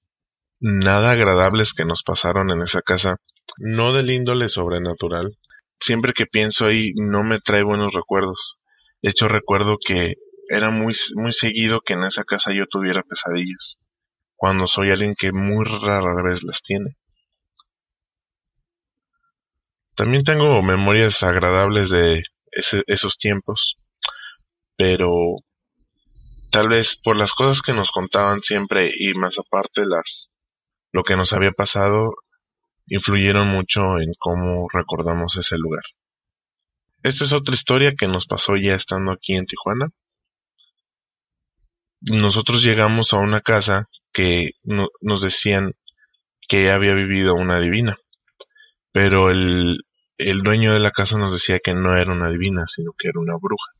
nada 0.60 1.12
agradables 1.12 1.74
que 1.74 1.86
nos 1.86 2.04
pasaron 2.04 2.52
en 2.52 2.62
esa 2.62 2.82
casa, 2.82 3.18
no 3.58 3.94
del 3.94 4.12
índole 4.12 4.48
sobrenatural. 4.48 5.38
Siempre 5.80 6.14
que 6.14 6.28
pienso 6.28 6.66
ahí 6.66 6.92
no 6.96 7.24
me 7.24 7.40
trae 7.40 7.64
buenos 7.64 7.94
recuerdos. 7.94 8.58
De 9.02 9.10
hecho 9.10 9.28
recuerdo 9.28 9.78
que 9.84 10.14
era 10.50 10.70
muy, 10.70 10.94
muy 11.16 11.34
seguido 11.34 11.82
que 11.84 11.94
en 11.94 12.04
esa 12.04 12.24
casa 12.24 12.52
yo 12.54 12.66
tuviera 12.70 13.02
pesadillas, 13.02 13.80
cuando 14.36 14.68
soy 14.68 14.92
alguien 14.92 15.16
que 15.18 15.32
muy 15.32 15.66
rara 15.66 16.22
vez 16.22 16.44
las 16.44 16.62
tiene. 16.62 16.98
También 19.96 20.24
tengo 20.24 20.62
memorias 20.62 21.24
agradables 21.24 21.90
de 21.90 22.24
esos 22.88 23.18
tiempos, 23.18 23.78
pero 24.78 25.38
tal 26.52 26.70
vez 26.70 26.98
por 27.02 27.18
las 27.18 27.34
cosas 27.34 27.62
que 27.62 27.74
nos 27.74 27.92
contaban 27.92 28.42
siempre 28.42 28.92
y 28.94 29.14
más 29.14 29.38
aparte 29.40 29.86
las 29.86 30.30
lo 30.92 31.04
que 31.04 31.16
nos 31.16 31.32
había 31.34 31.52
pasado 31.52 32.14
influyeron 32.88 33.48
mucho 33.48 34.00
en 34.00 34.14
cómo 34.20 34.68
recordamos 34.72 35.38
ese 35.38 35.58
lugar. 35.58 35.84
Esta 37.04 37.24
es 37.24 37.34
otra 37.34 37.56
historia 37.56 37.94
que 37.98 38.08
nos 38.08 38.28
pasó 38.28 38.58
ya 38.58 38.76
estando 38.76 39.12
aquí 39.14 39.34
en 39.34 39.46
Tijuana. 39.46 39.88
Nosotros 42.02 42.62
llegamos 42.62 43.14
a 43.14 43.18
una 43.18 43.42
casa 43.42 43.88
que 44.12 44.52
nos 44.64 45.22
decían 45.22 45.74
que 46.50 46.70
había 46.70 46.94
vivido 46.94 47.34
una 47.34 47.60
divina, 47.60 47.98
pero 48.92 49.30
el, 49.30 49.80
el 50.18 50.42
dueño 50.42 50.74
de 50.74 50.80
la 50.80 50.92
casa 50.92 51.18
nos 51.18 51.32
decía 51.32 51.60
que 51.64 51.74
no 51.74 51.96
era 51.96 52.12
una 52.12 52.30
divina, 52.30 52.66
sino 52.68 52.92
que 52.98 53.08
era 53.08 53.20
una 53.20 53.38
bruja. 53.38 53.72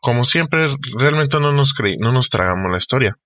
Como 0.00 0.24
siempre, 0.24 0.76
realmente 0.96 1.40
no 1.40 1.52
nos, 1.52 1.72
creí, 1.72 1.96
no 1.98 2.12
nos 2.12 2.28
tragamos 2.28 2.70
la 2.70 2.78
historia, 2.78 3.16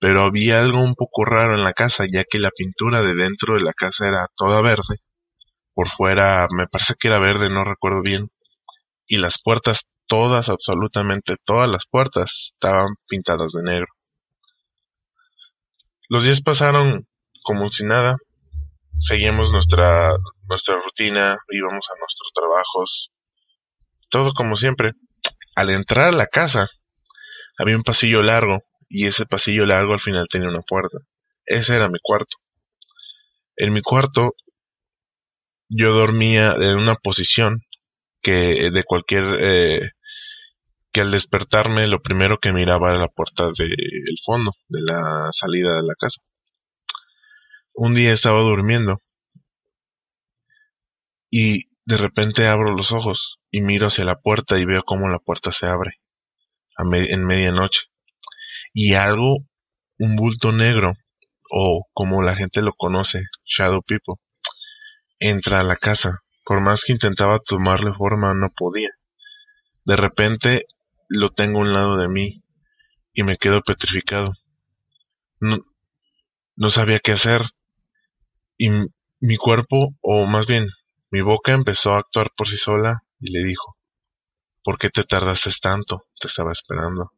pero 0.00 0.24
había 0.24 0.60
algo 0.60 0.82
un 0.82 0.94
poco 0.94 1.24
raro 1.24 1.54
en 1.54 1.64
la 1.64 1.72
casa, 1.72 2.04
ya 2.10 2.24
que 2.28 2.38
la 2.38 2.50
pintura 2.50 3.02
de 3.02 3.14
dentro 3.14 3.54
de 3.54 3.62
la 3.62 3.72
casa 3.72 4.06
era 4.06 4.28
toda 4.36 4.60
verde, 4.62 5.00
por 5.74 5.88
fuera 5.88 6.48
me 6.50 6.66
parece 6.66 6.94
que 6.98 7.08
era 7.08 7.18
verde, 7.18 7.50
no 7.50 7.64
recuerdo 7.64 8.02
bien, 8.02 8.30
y 9.06 9.18
las 9.18 9.40
puertas, 9.42 9.88
todas, 10.06 10.48
absolutamente 10.48 11.36
todas 11.44 11.68
las 11.68 11.84
puertas, 11.90 12.52
estaban 12.54 12.88
pintadas 13.08 13.52
de 13.52 13.62
negro. 13.62 13.86
Los 16.08 16.24
días 16.24 16.42
pasaron 16.42 17.06
como 17.42 17.70
si 17.70 17.84
nada, 17.84 18.16
seguimos 18.98 19.52
nuestra, 19.52 20.16
nuestra 20.48 20.76
rutina, 20.82 21.36
íbamos 21.50 21.86
a 21.90 21.98
nuestros 21.98 22.30
trabajos, 22.34 23.10
todo 24.10 24.32
como 24.34 24.56
siempre. 24.56 24.92
Al 25.54 25.70
entrar 25.70 26.08
a 26.08 26.16
la 26.16 26.26
casa, 26.26 26.68
había 27.58 27.76
un 27.76 27.84
pasillo 27.84 28.22
largo, 28.22 28.62
y 28.88 29.06
ese 29.06 29.26
pasillo 29.26 29.66
largo 29.66 29.92
al 29.92 30.00
final 30.00 30.26
tenía 30.28 30.48
una 30.48 30.62
puerta. 30.62 30.98
Ese 31.46 31.76
era 31.76 31.88
mi 31.88 31.98
cuarto. 32.02 32.36
En 33.56 33.72
mi 33.72 33.82
cuarto 33.82 34.34
yo 35.68 35.92
dormía 35.92 36.54
en 36.54 36.76
una 36.76 36.96
posición 36.96 37.62
que 38.22 38.70
de 38.70 38.84
cualquier 38.84 39.24
eh, 39.40 39.90
que 40.92 41.00
al 41.00 41.10
despertarme 41.10 41.86
lo 41.88 42.00
primero 42.00 42.38
que 42.38 42.52
miraba 42.52 42.90
era 42.90 42.98
la 43.00 43.08
puerta 43.08 43.50
del 43.56 44.18
fondo 44.24 44.52
de 44.68 44.80
la 44.80 45.28
salida 45.32 45.74
de 45.76 45.82
la 45.82 45.94
casa. 45.98 46.20
Un 47.74 47.94
día 47.94 48.12
estaba 48.12 48.40
durmiendo 48.40 49.00
y 51.30 51.64
de 51.84 51.96
repente 51.96 52.46
abro 52.46 52.76
los 52.76 52.92
ojos 52.92 53.40
y 53.54 53.60
miro 53.60 53.86
hacia 53.86 54.04
la 54.04 54.16
puerta 54.16 54.58
y 54.58 54.64
veo 54.64 54.82
cómo 54.82 55.08
la 55.08 55.20
puerta 55.20 55.52
se 55.52 55.66
abre 55.66 56.00
en 56.76 57.24
medianoche 57.24 57.82
y 58.72 58.94
algo, 58.94 59.36
un 59.96 60.16
bulto 60.16 60.50
negro, 60.50 60.94
o 61.48 61.86
como 61.92 62.20
la 62.20 62.34
gente 62.34 62.62
lo 62.62 62.72
conoce, 62.72 63.22
Shadow 63.44 63.80
People, 63.82 64.16
entra 65.20 65.60
a 65.60 65.62
la 65.62 65.76
casa. 65.76 66.24
Por 66.44 66.62
más 66.62 66.82
que 66.82 66.94
intentaba 66.94 67.38
tomarle 67.38 67.92
forma, 67.94 68.34
no 68.34 68.50
podía. 68.50 68.90
De 69.84 69.94
repente 69.94 70.66
lo 71.08 71.30
tengo 71.30 71.58
a 71.58 71.62
un 71.62 71.72
lado 71.72 71.96
de 71.96 72.08
mí 72.08 72.42
y 73.12 73.22
me 73.22 73.36
quedo 73.36 73.62
petrificado. 73.62 74.32
No, 75.38 75.58
no 76.56 76.70
sabía 76.70 76.98
qué 76.98 77.12
hacer 77.12 77.42
y 78.58 78.70
mi 79.20 79.36
cuerpo, 79.36 79.94
o 80.00 80.26
más 80.26 80.48
bien 80.48 80.70
mi 81.12 81.20
boca 81.20 81.52
empezó 81.52 81.94
a 81.94 82.00
actuar 82.00 82.32
por 82.36 82.48
sí 82.48 82.56
sola 82.56 83.03
y 83.24 83.32
le 83.32 83.42
dijo, 83.42 83.78
¿por 84.62 84.78
qué 84.78 84.90
te 84.90 85.02
tardaste 85.02 85.50
tanto? 85.62 86.04
Te 86.20 86.28
estaba 86.28 86.52
esperando. 86.52 87.10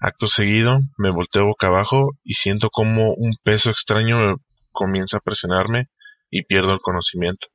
Acto 0.00 0.26
seguido, 0.26 0.78
me 0.96 1.10
volteo 1.10 1.44
boca 1.44 1.66
abajo 1.66 2.12
y 2.24 2.32
siento 2.32 2.70
como 2.70 3.12
un 3.12 3.36
peso 3.42 3.68
extraño 3.68 4.36
comienza 4.72 5.18
a 5.18 5.20
presionarme 5.20 5.88
y 6.30 6.44
pierdo 6.44 6.72
el 6.72 6.80
conocimiento. 6.80 7.48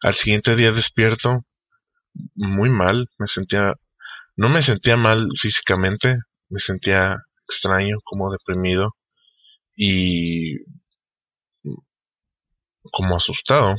Al 0.00 0.14
siguiente 0.14 0.56
día 0.56 0.72
despierto 0.72 1.44
muy 2.34 2.70
mal, 2.70 3.10
me 3.18 3.26
sentía, 3.26 3.74
no 4.36 4.48
me 4.48 4.62
sentía 4.62 4.96
mal 4.96 5.28
físicamente, 5.38 6.16
me 6.48 6.60
sentía 6.60 7.16
extraño, 7.46 7.98
como 8.02 8.32
deprimido 8.32 8.94
y 9.76 10.56
como 12.90 13.16
asustado, 13.16 13.74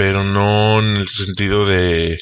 pero 0.00 0.24
no 0.24 0.78
en 0.78 0.96
el 0.96 1.08
sentido 1.08 1.66
de 1.66 2.20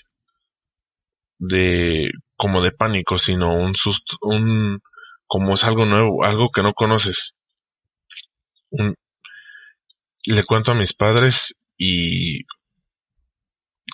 de 1.38 2.11
como 2.37 2.61
de 2.61 2.73
pánico, 2.73 3.19
sino 3.19 3.55
un 3.55 3.77
susto, 3.77 4.17
un, 4.21 4.81
como 5.29 5.55
es 5.55 5.62
algo 5.62 5.85
nuevo, 5.85 6.25
algo 6.25 6.49
que 6.53 6.64
no 6.64 6.73
conoces. 6.75 7.35
le 10.27 10.45
cuento 10.45 10.73
a 10.73 10.75
mis 10.75 10.93
padres 10.93 11.55
y 11.77 12.41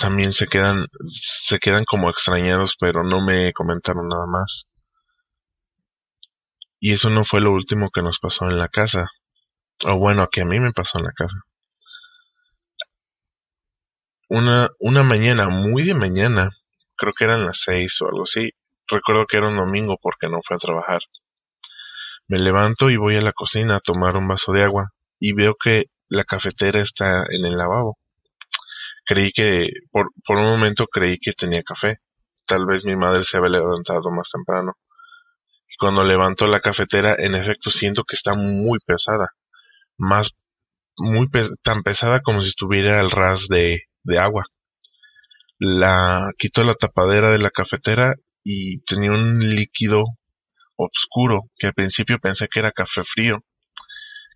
también 0.00 0.32
se 0.32 0.46
quedan, 0.46 0.86
se 1.10 1.58
quedan 1.58 1.84
como 1.84 2.08
extrañados, 2.08 2.76
pero 2.80 3.04
no 3.04 3.22
me 3.22 3.52
comentaron 3.52 4.08
nada 4.08 4.24
más. 4.26 4.64
Y 6.80 6.94
eso 6.94 7.10
no 7.10 7.26
fue 7.26 7.42
lo 7.42 7.52
último 7.52 7.90
que 7.92 8.00
nos 8.00 8.18
pasó 8.18 8.46
en 8.46 8.58
la 8.58 8.68
casa. 8.68 9.10
O 9.84 9.98
bueno, 9.98 10.26
que 10.32 10.40
a 10.40 10.46
mí 10.46 10.58
me 10.58 10.72
pasó 10.72 10.98
en 10.98 11.04
la 11.04 11.12
casa. 11.12 11.36
Una, 14.36 14.68
una 14.80 15.04
mañana, 15.04 15.48
muy 15.48 15.84
de 15.84 15.94
mañana, 15.94 16.50
creo 16.96 17.12
que 17.16 17.22
eran 17.22 17.46
las 17.46 17.60
seis 17.60 17.96
o 18.00 18.06
algo 18.06 18.24
así. 18.24 18.50
Recuerdo 18.88 19.26
que 19.26 19.36
era 19.36 19.46
un 19.46 19.54
domingo 19.54 19.96
porque 20.02 20.26
no 20.28 20.40
fue 20.44 20.56
a 20.56 20.58
trabajar. 20.58 21.02
Me 22.26 22.40
levanto 22.40 22.90
y 22.90 22.96
voy 22.96 23.14
a 23.14 23.20
la 23.20 23.32
cocina 23.32 23.76
a 23.76 23.80
tomar 23.80 24.16
un 24.16 24.26
vaso 24.26 24.50
de 24.50 24.64
agua 24.64 24.90
y 25.20 25.34
veo 25.34 25.54
que 25.62 25.84
la 26.08 26.24
cafetera 26.24 26.80
está 26.80 27.22
en 27.30 27.46
el 27.46 27.56
lavabo. 27.56 27.96
Creí 29.06 29.30
que, 29.30 29.68
por, 29.92 30.10
por 30.26 30.38
un 30.38 30.46
momento 30.46 30.88
creí 30.88 31.18
que 31.18 31.32
tenía 31.34 31.62
café. 31.62 31.98
Tal 32.44 32.66
vez 32.66 32.84
mi 32.84 32.96
madre 32.96 33.22
se 33.22 33.36
había 33.36 33.50
levantado 33.50 34.10
más 34.10 34.28
temprano. 34.32 34.72
Y 35.68 35.76
cuando 35.78 36.02
levanto 36.02 36.48
la 36.48 36.58
cafetera, 36.58 37.14
en 37.16 37.36
efecto 37.36 37.70
siento 37.70 38.02
que 38.02 38.16
está 38.16 38.34
muy 38.34 38.80
pesada. 38.84 39.28
Más, 39.96 40.32
muy 40.96 41.28
tan 41.62 41.84
pesada 41.84 42.18
como 42.20 42.42
si 42.42 42.48
estuviera 42.48 42.98
al 42.98 43.12
ras 43.12 43.46
de, 43.46 43.84
de 44.04 44.18
agua 44.18 44.44
la 45.58 46.30
quitó 46.38 46.64
la 46.64 46.74
tapadera 46.74 47.30
de 47.30 47.38
la 47.38 47.50
cafetera 47.50 48.14
y 48.42 48.80
tenía 48.84 49.10
un 49.10 49.38
líquido 49.38 50.04
oscuro 50.76 51.50
que 51.56 51.68
al 51.68 51.74
principio 51.74 52.18
pensé 52.18 52.48
que 52.48 52.60
era 52.60 52.72
café 52.72 53.02
frío 53.04 53.38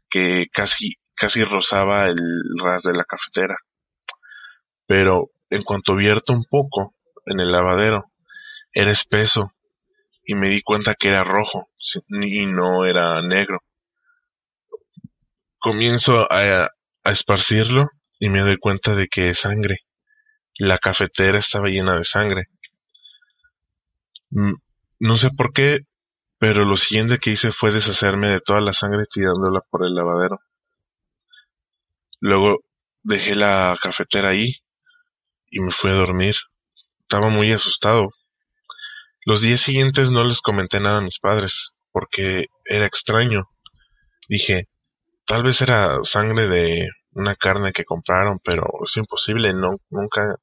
que 0.09 0.46
casi 0.52 0.94
casi 1.14 1.44
rozaba 1.44 2.07
el 2.07 2.18
ras 2.62 2.83
de 2.83 2.94
la 2.94 3.04
cafetera 3.04 3.57
pero 4.87 5.31
en 5.50 5.62
cuanto 5.62 5.94
vierto 5.96 6.33
un 6.33 6.44
poco 6.44 6.94
en 7.26 7.40
el 7.40 7.52
lavadero 7.52 8.07
era 8.72 8.90
espeso 8.90 9.52
y 10.24 10.35
me 10.35 10.50
di 10.50 10.62
cuenta 10.62 10.94
que 10.94 11.09
era 11.09 11.24
rojo 11.24 11.68
y 12.09 12.46
no 12.46 12.85
era 12.85 13.20
negro. 13.22 13.62
Comienzo 15.59 16.31
a, 16.31 16.70
a 17.04 17.11
esparcirlo 17.11 17.88
y 18.18 18.28
me 18.28 18.40
doy 18.40 18.59
cuenta 18.59 18.94
de 18.94 19.09
que 19.09 19.31
es 19.31 19.40
sangre. 19.40 19.81
La 20.59 20.78
cafetera 20.78 21.38
estaba 21.38 21.68
llena 21.68 21.96
de 21.96 22.04
sangre. 22.04 22.48
Mm, 24.31 24.54
no 25.00 25.18
sé 25.18 25.31
por 25.31 25.52
qué, 25.52 25.81
pero 26.38 26.64
lo 26.64 26.76
siguiente 26.76 27.18
que 27.18 27.31
hice 27.31 27.52
fue 27.52 27.72
deshacerme 27.72 28.28
de 28.28 28.40
toda 28.40 28.61
la 28.61 28.72
sangre 28.72 29.04
tirándola 29.12 29.61
por 29.70 29.85
el 29.85 29.94
lavadero. 29.94 30.40
Luego 32.20 32.59
dejé 33.02 33.35
la 33.35 33.78
cafetera 33.81 34.31
ahí 34.31 34.57
y 35.50 35.61
me 35.61 35.70
fui 35.70 35.90
a 35.90 35.94
dormir. 35.94 36.35
Estaba 37.02 37.28
muy 37.28 37.52
asustado. 37.52 38.11
Los 39.24 39.40
días 39.40 39.61
siguientes 39.61 40.11
no 40.11 40.24
les 40.24 40.40
comenté 40.40 40.81
nada 40.81 40.98
a 40.98 41.02
mis 41.02 41.18
padres, 41.18 41.70
porque 41.92 42.46
era 42.64 42.87
extraño. 42.87 43.48
Dije, 44.28 44.68
tal 45.26 45.42
vez 45.42 45.61
era 45.61 45.98
sangre 46.02 46.48
de 46.48 46.88
una 47.18 47.37
carne 47.37 47.72
que 47.72 47.85
compraron, 47.85 48.38
pero 48.44 48.64
es 48.87 48.96
imposible, 48.96 49.52
no, 49.52 49.76
nunca, 49.90 50.37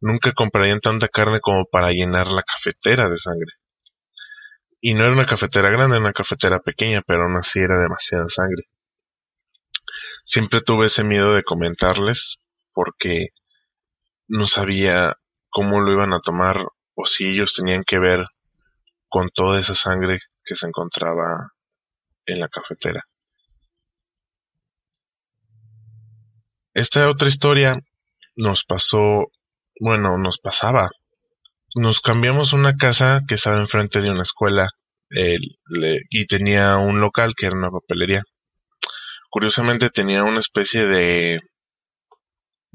nunca 0.00 0.32
comprarían 0.32 0.80
tanta 0.80 1.08
carne 1.08 1.40
como 1.40 1.64
para 1.66 1.90
llenar 1.90 2.28
la 2.28 2.42
cafetera 2.42 3.08
de 3.08 3.18
sangre. 3.18 3.52
Y 4.80 4.94
no 4.94 5.04
era 5.04 5.12
una 5.12 5.26
cafetera 5.26 5.70
grande, 5.70 5.96
era 5.96 6.04
una 6.04 6.12
cafetera 6.12 6.60
pequeña, 6.60 7.02
pero 7.06 7.24
aún 7.24 7.36
así 7.36 7.58
era 7.58 7.78
demasiada 7.78 8.28
sangre. 8.28 8.68
Siempre 10.24 10.60
tuve 10.60 10.86
ese 10.86 11.02
miedo 11.04 11.34
de 11.34 11.42
comentarles, 11.42 12.38
porque 12.72 13.30
no 14.28 14.46
sabía 14.46 15.16
cómo 15.48 15.80
lo 15.80 15.92
iban 15.92 16.12
a 16.12 16.20
tomar 16.20 16.56
o 16.94 17.06
si 17.06 17.26
ellos 17.26 17.54
tenían 17.56 17.82
que 17.84 17.98
ver 17.98 18.26
con 19.08 19.30
toda 19.30 19.58
esa 19.58 19.74
sangre 19.74 20.20
que 20.44 20.54
se 20.54 20.66
encontraba 20.66 21.52
en 22.26 22.40
la 22.40 22.48
cafetera. 22.48 23.04
Esta 26.78 27.10
otra 27.10 27.26
historia 27.26 27.76
nos 28.36 28.62
pasó, 28.62 29.32
bueno, 29.80 30.16
nos 30.16 30.38
pasaba. 30.38 30.90
Nos 31.74 32.00
cambiamos 32.00 32.52
una 32.52 32.76
casa 32.76 33.22
que 33.26 33.34
estaba 33.34 33.58
enfrente 33.58 34.00
de 34.00 34.12
una 34.12 34.22
escuela 34.22 34.68
y 35.10 36.26
tenía 36.28 36.76
un 36.76 37.00
local 37.00 37.34
que 37.36 37.46
era 37.46 37.56
una 37.56 37.72
papelería. 37.72 38.22
Curiosamente 39.28 39.90
tenía 39.90 40.22
una 40.22 40.38
especie 40.38 40.86
de 40.86 41.40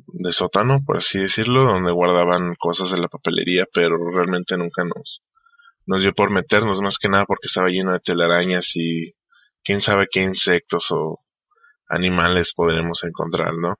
de 0.08 0.34
sótano, 0.34 0.82
por 0.86 0.98
así 0.98 1.20
decirlo, 1.20 1.64
donde 1.64 1.94
guardaban 1.94 2.56
cosas 2.56 2.92
de 2.92 2.98
la 2.98 3.08
papelería, 3.08 3.68
pero 3.74 3.96
realmente 4.12 4.58
nunca 4.58 4.84
nos, 4.84 5.22
nos 5.86 6.02
dio 6.02 6.12
por 6.12 6.30
meternos, 6.30 6.82
más 6.82 6.98
que 6.98 7.08
nada 7.08 7.24
porque 7.26 7.48
estaba 7.48 7.70
lleno 7.70 7.94
de 7.94 8.02
telarañas 8.02 8.70
y 8.76 9.14
quién 9.64 9.80
sabe 9.80 10.08
qué 10.12 10.24
insectos 10.24 10.92
o 10.92 11.22
animales 11.88 12.54
podremos 12.54 13.02
encontrar, 13.06 13.54
¿no? 13.54 13.78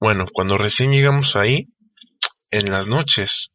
Bueno, 0.00 0.26
cuando 0.32 0.56
recién 0.58 0.92
llegamos 0.92 1.36
ahí, 1.36 1.68
en 2.50 2.70
las 2.70 2.86
noches, 2.86 3.52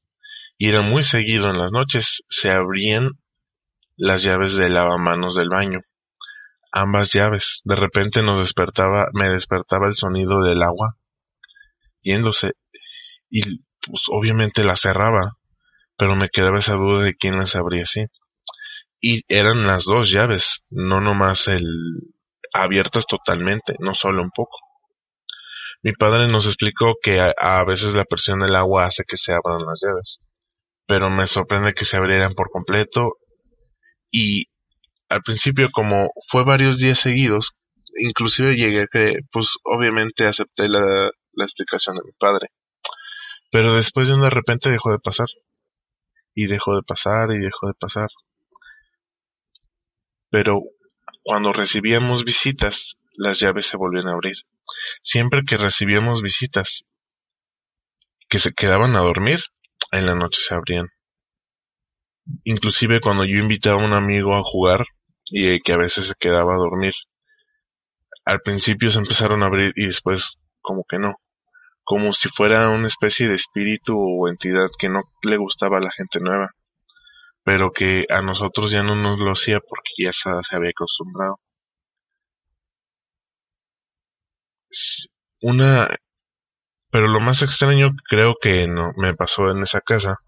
y 0.58 0.70
era 0.70 0.82
muy 0.82 1.04
seguido 1.04 1.50
en 1.50 1.58
las 1.58 1.72
noches, 1.72 2.24
se 2.30 2.52
abrían 2.52 3.12
las 3.98 4.24
llaves 4.24 4.56
de 4.56 4.70
lavamanos 4.70 5.36
del 5.36 5.50
baño 5.50 5.82
ambas 6.76 7.14
llaves. 7.14 7.62
De 7.64 7.76
repente 7.76 8.22
nos 8.22 8.40
despertaba, 8.40 9.08
me 9.14 9.30
despertaba 9.30 9.88
el 9.88 9.96
sonido 9.96 10.44
del 10.44 10.62
agua 10.62 10.98
yéndose 12.02 12.52
y 13.30 13.42
pues 13.82 14.04
obviamente 14.12 14.64
la 14.64 14.76
cerraba, 14.76 15.38
pero 15.98 16.16
me 16.16 16.30
quedaba 16.30 16.60
esa 16.60 16.76
duda 16.76 17.04
de 17.04 17.16
quién 17.16 17.38
las 17.40 17.56
abría 17.56 17.84
así. 17.84 18.06
Y 19.00 19.22
eran 19.28 19.66
las 19.66 19.86
dos 19.86 20.12
llaves, 20.12 20.64
no 20.70 21.00
nomás 21.00 21.48
el 21.48 21.64
abiertas 22.54 23.06
totalmente, 23.08 23.76
no 23.80 23.96
solo 23.96 24.22
un 24.22 24.32
poco. 24.32 24.58
Mi 25.86 25.94
padre 25.94 26.28
nos 26.28 26.48
explicó 26.48 26.96
que 27.00 27.20
a, 27.20 27.64
veces 27.64 27.94
la 27.94 28.06
presión 28.06 28.40
del 28.40 28.56
agua 28.56 28.88
hace 28.88 29.04
que 29.08 29.18
se 29.18 29.34
abran 29.34 29.68
las 29.68 29.80
llaves, 29.80 30.18
pero 30.88 31.12
me 31.12 31.28
sorprende 31.28 31.76
que 31.76 31.86
se 31.86 31.96
abrieran 31.96 32.34
por 32.34 32.50
completo 32.50 33.18
y 34.10 34.46
al 35.10 35.22
principio 35.22 35.70
como 35.72 36.10
fue 36.28 36.44
varios 36.44 36.80
días 36.80 36.98
seguidos, 36.98 37.52
inclusive 37.98 38.56
llegué 38.56 38.82
a 38.82 38.88
que, 38.92 39.20
pues 39.32 39.58
obviamente 39.64 40.26
acepté 40.26 40.70
la, 40.70 41.12
la 41.34 41.44
explicación 41.44 41.98
de 41.98 42.02
mi 42.04 42.14
padre. 42.18 42.48
Pero 43.52 43.76
después 43.76 44.10
de 44.10 44.18
de 44.18 44.30
repente 44.32 44.72
dejó 44.72 44.90
de 44.90 44.98
pasar. 44.98 45.28
Y 46.34 46.48
dejó 46.48 46.76
de 46.76 46.82
pasar 46.82 47.30
y 47.30 47.38
dejó 47.38 47.68
de 47.68 47.76
pasar. 47.80 48.10
Pero 50.32 50.62
cuando 51.22 51.54
recibíamos 51.54 52.24
visitas, 52.24 52.96
las 53.14 53.40
llaves 53.40 53.68
se 53.68 53.78
volvían 53.78 54.08
a 54.08 54.14
abrir. 54.14 54.38
Siempre 55.04 55.42
que 55.48 55.58
recibíamos 55.58 56.22
visitas 56.22 56.86
que 58.30 58.40
se 58.40 58.54
quedaban 58.54 58.96
a 58.96 59.02
dormir, 59.02 59.42
en 59.92 60.06
la 60.06 60.16
noche 60.16 60.42
se 60.42 60.56
abrían. 60.56 60.90
Inclusive 62.44 63.02
cuando 63.02 63.24
yo 63.24 63.38
invitaba 63.38 63.82
a 63.82 63.86
un 63.86 63.94
amigo 63.94 64.36
a 64.36 64.44
jugar, 64.44 64.86
y 65.30 65.60
que 65.62 65.74
a 65.74 65.78
veces 65.78 66.08
se 66.08 66.14
quedaba 66.20 66.54
a 66.54 66.58
dormir. 66.58 66.94
Al 68.26 68.42
principio 68.42 68.92
se 68.92 69.00
empezaron 69.00 69.44
a 69.44 69.48
abrir 69.48 69.72
y 69.76 69.88
después 69.88 70.38
como 70.62 70.84
que 70.90 70.98
no, 70.98 71.16
como 71.84 72.14
si 72.14 72.30
fuera 72.30 72.70
una 72.70 72.88
especie 72.88 73.28
de 73.28 73.36
espíritu 73.36 73.96
o 73.98 74.28
entidad 74.28 74.70
que 74.80 74.90
no 74.90 75.04
le 75.24 75.38
gustaba 75.38 75.78
a 75.78 75.82
la 75.82 75.92
gente 75.92 76.20
nueva, 76.20 76.52
pero 77.44 77.72
que 77.72 78.06
a 78.10 78.22
nosotros 78.22 78.72
ya 78.72 78.82
no 78.82 78.96
nos 78.96 79.20
lo 79.20 79.32
hacía 79.32 79.60
porque 79.60 79.92
ya 79.98 80.12
se, 80.12 80.30
había 80.56 80.72
acostumbrado. 80.72 81.40
Una 85.42 85.90
pero 86.92 87.08
lo 87.10 87.20
más 87.20 87.42
extraño 87.42 87.92
creo 88.08 88.36
que 88.42 88.68
no 88.68 88.94
me 88.96 89.14
pasó 89.16 89.52
en 89.52 89.62
esa 89.64 89.82
casa 89.82 90.20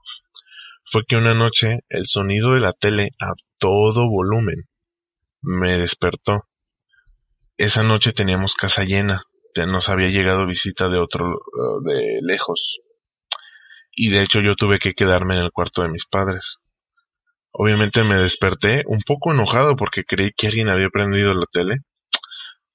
fue 0.84 1.04
que 1.08 1.16
una 1.16 1.34
noche 1.34 1.80
el 1.88 2.06
sonido 2.08 2.56
de 2.56 2.60
la 2.60 2.74
tele 2.74 3.12
a 3.22 3.32
todo 3.58 4.10
volumen 4.10 4.66
me 5.42 5.78
despertó. 5.78 6.44
Esa 7.56 7.84
noche 7.84 8.12
teníamos 8.12 8.56
casa 8.56 8.84
llena, 8.84 9.24
nos 9.66 9.90
había 9.90 10.10
llegado 10.10 10.46
visita 10.46 10.90
de 10.90 11.00
otro 11.00 11.40
de 11.84 12.20
lejos. 12.22 12.80
Y 13.92 14.10
de 14.10 14.24
hecho 14.24 14.42
yo 14.42 14.56
tuve 14.56 14.80
que 14.80 14.94
quedarme 14.94 15.36
en 15.36 15.44
el 15.44 15.52
cuarto 15.52 15.82
de 15.82 15.90
mis 15.90 16.06
padres. 16.06 16.58
Obviamente 17.52 18.04
me 18.04 18.18
desperté 18.18 18.84
un 18.88 19.02
poco 19.08 19.32
enojado 19.32 19.76
porque 19.76 20.04
creí 20.04 20.32
que 20.36 20.48
alguien 20.48 20.70
había 20.70 20.90
prendido 20.90 21.34
la 21.34 21.46
tele, 21.52 21.78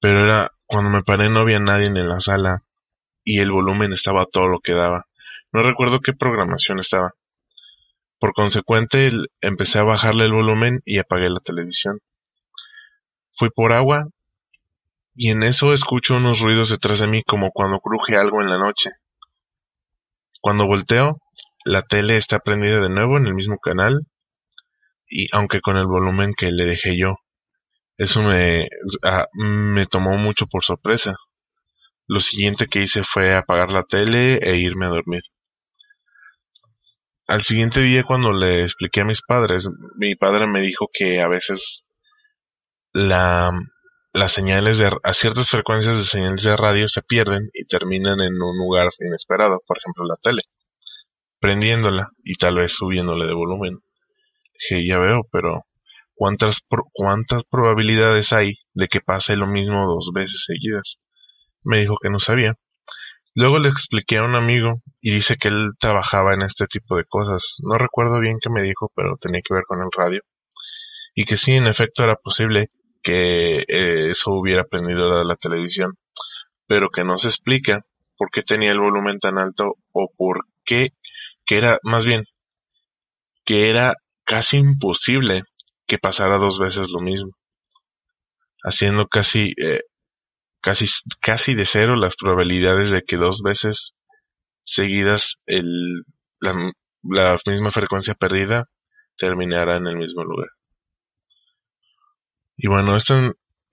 pero 0.03 0.25
era 0.25 0.51
cuando 0.67 0.91
me 0.91 1.05
paré 1.05 1.31
no 1.31 1.39
había 1.39 1.61
nadie 1.61 1.87
en 1.87 2.09
la 2.09 2.21
sala 2.21 2.65
y 3.23 3.39
el 3.39 3.53
volumen 3.53 3.93
estaba 3.93 4.27
todo 4.27 4.49
lo 4.49 4.59
que 4.59 4.73
daba. 4.73 5.07
No 5.53 5.63
recuerdo 5.63 6.01
qué 6.01 6.13
programación 6.13 6.81
estaba. 6.81 7.15
Por 8.19 8.35
consecuente 8.35 9.13
empecé 9.41 9.79
a 9.79 9.85
bajarle 9.85 10.25
el 10.25 10.33
volumen 10.33 10.81
y 10.85 10.99
apagué 10.99 11.31
la 11.31 11.39
televisión. 11.39 12.01
Fui 13.37 13.51
por 13.51 13.73
agua 13.73 14.09
y 15.15 15.31
en 15.31 15.45
eso 15.45 15.73
escucho 15.73 16.17
unos 16.17 16.41
ruidos 16.41 16.71
detrás 16.71 16.99
de 16.99 17.07
mí 17.07 17.23
como 17.23 17.53
cuando 17.53 17.79
cruje 17.79 18.17
algo 18.17 18.43
en 18.43 18.51
la 18.51 18.59
noche. 18.59 18.91
Cuando 20.41 20.67
volteo, 20.67 21.19
la 21.65 21.83
tele 21.83 22.17
está 22.17 22.41
prendida 22.41 22.81
de 22.81 22.89
nuevo 22.89 23.19
en 23.19 23.29
el 23.29 23.35
mismo 23.35 23.57
canal 23.59 24.09
y 25.09 25.29
aunque 25.33 25.61
con 25.61 25.77
el 25.77 25.87
volumen 25.87 26.35
que 26.37 26.51
le 26.51 26.67
dejé 26.67 26.99
yo. 26.99 27.22
Eso 27.99 28.23
me, 28.23 28.69
ah, 29.03 29.27
me 29.35 29.87
tomó 29.87 30.17
mucho 30.17 30.47
por 30.47 30.65
sorpresa. 30.65 31.15
Lo 32.07 32.21
siguiente 32.21 32.67
que 32.67 32.81
hice 32.81 33.03
fue 33.05 33.35
apagar 33.35 33.71
la 33.71 33.85
tele 33.85 34.39
e 34.43 34.57
irme 34.57 34.87
a 34.87 34.91
dormir. 34.91 35.23
Al 37.29 37.43
siguiente 37.43 37.81
día 37.81 38.05
cuando 38.05 38.33
le 38.33 38.65
expliqué 38.65 39.03
a 39.03 39.05
mis 39.05 39.23
padres, 39.23 39.67
mi 39.97 40.15
padre 40.17 40.47
me 40.47 40.61
dijo 40.61 40.89
que 40.93 41.21
a 41.21 41.29
veces 41.29 41.85
la, 42.93 43.53
las 44.13 44.33
señales 44.33 44.79
de, 44.79 44.91
a 45.03 45.15
ciertas 45.15 45.49
frecuencias 45.49 45.97
de 45.97 46.05
señales 46.05 46.43
de 46.43 46.57
radio 46.57 46.89
se 46.89 47.03
pierden 47.03 47.49
y 47.55 47.65
terminan 47.65 48.21
en 48.21 48.35
un 48.43 48.59
lugar 48.59 48.89
inesperado, 48.99 49.63
por 49.67 49.79
ejemplo 49.79 50.05
la 50.05 50.17
tele, 50.17 50.43
prendiéndola 51.41 52.11
y 52.25 52.35
tal 52.35 52.57
vez 52.57 52.73
subiéndole 52.73 53.27
de 53.27 53.35
volumen. 53.35 53.79
Dije, 54.55 54.87
ya 54.87 54.99
veo, 54.99 55.23
pero 55.31 55.65
¿cuántas, 56.15 56.59
¿cuántas 56.93 57.45
probabilidades 57.45 58.33
hay 58.33 58.55
de 58.75 58.89
que 58.89 59.01
pase 59.01 59.37
lo 59.37 59.47
mismo 59.47 59.87
dos 59.87 60.11
veces 60.15 60.45
seguidas? 60.47 60.99
Me 61.65 61.79
dijo 61.79 61.97
que 62.03 62.11
no 62.11 62.21
sabía. 62.21 62.55
Luego 63.35 63.59
le 63.59 63.69
expliqué 63.69 64.19
a 64.19 64.25
un 64.25 64.35
amigo 64.35 64.83
y 65.01 65.13
dice 65.13 65.37
que 65.37 65.49
él 65.49 65.71
trabajaba 65.81 66.35
en 66.35 66.43
este 66.43 66.67
tipo 66.67 66.97
de 66.97 67.05
cosas. 67.05 67.57
No 67.63 67.79
recuerdo 67.79 68.21
bien 68.21 68.39
qué 68.43 68.51
me 68.51 68.63
dijo, 68.63 68.93
pero 68.95 69.17
tenía 69.21 69.41
que 69.43 69.55
ver 69.55 69.65
con 69.67 69.81
el 69.81 69.89
radio. 69.97 70.21
Y 71.15 71.25
que 71.25 71.39
sí, 71.39 71.53
en 71.53 71.67
efecto 71.67 72.05
era 72.05 72.17
posible 72.17 72.69
que 73.03 73.65
eh, 73.69 74.11
eso 74.11 74.33
hubiera 74.33 74.65
prendido 74.65 75.25
la, 75.25 75.37
televisión, 75.37 75.95
pero 76.67 76.91
que 76.91 77.05
no 77.05 77.19
se 77.19 77.29
explica 77.29 77.85
por 78.17 78.31
qué 78.31 78.43
tenía 78.43 78.73
el 78.73 78.81
volumen 78.81 79.19
tan 79.19 79.39
alto 79.39 79.75
o 79.93 80.11
por 80.17 80.45
qué 80.65 80.91
que 81.45 81.59
era, 81.59 81.79
más 81.83 82.05
bien, 82.05 82.25
que 83.45 83.69
era 83.69 83.95
casi 84.25 84.59
imposible 84.59 85.43
que 85.93 85.99
pasara 85.99 86.39
dos 86.39 86.59
veces 86.59 86.89
lo 86.91 87.01
mismo, 87.01 87.33
haciendo 88.65 89.09
casi, 89.09 89.53
eh, 89.63 89.83
casi, 90.63 90.87
casi 91.21 91.55
de 91.55 91.67
cero 91.67 91.97
las 91.97 92.17
probabilidades 92.17 92.91
de 92.91 93.03
que 93.03 93.19
dos 93.19 93.43
veces 93.43 93.93
seguidas 94.65 95.35
el, 95.45 96.03
la, 96.41 96.73
la 97.03 97.39
misma 97.45 97.73
frecuencia 97.73 98.15
perdida 98.15 98.71
terminara 99.19 99.77
en 99.77 99.87
el 99.87 99.97
mismo 99.99 100.25
lugar. 100.25 100.49
Y 102.57 102.69
bueno, 102.69 102.97
esto, 102.97 103.15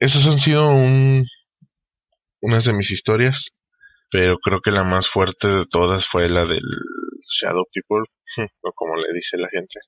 esas 0.02 0.26
han 0.26 0.42
sido 0.42 0.68
un, 0.68 1.26
unas 2.42 2.66
de 2.66 2.74
mis 2.74 2.92
historias, 2.92 3.50
pero 4.12 4.38
creo 4.40 4.60
que 4.60 4.72
la 4.72 4.84
más 4.84 5.08
fuerte 5.08 5.48
de 5.48 5.66
todas 5.72 6.06
fue 6.06 6.28
la 6.28 6.44
del 6.44 6.66
Shadow 7.42 7.64
People, 7.72 8.04
o 8.62 8.74
como 8.74 8.98
le 8.98 9.14
dice 9.14 9.38
la 9.38 9.48
gente. 9.48 9.80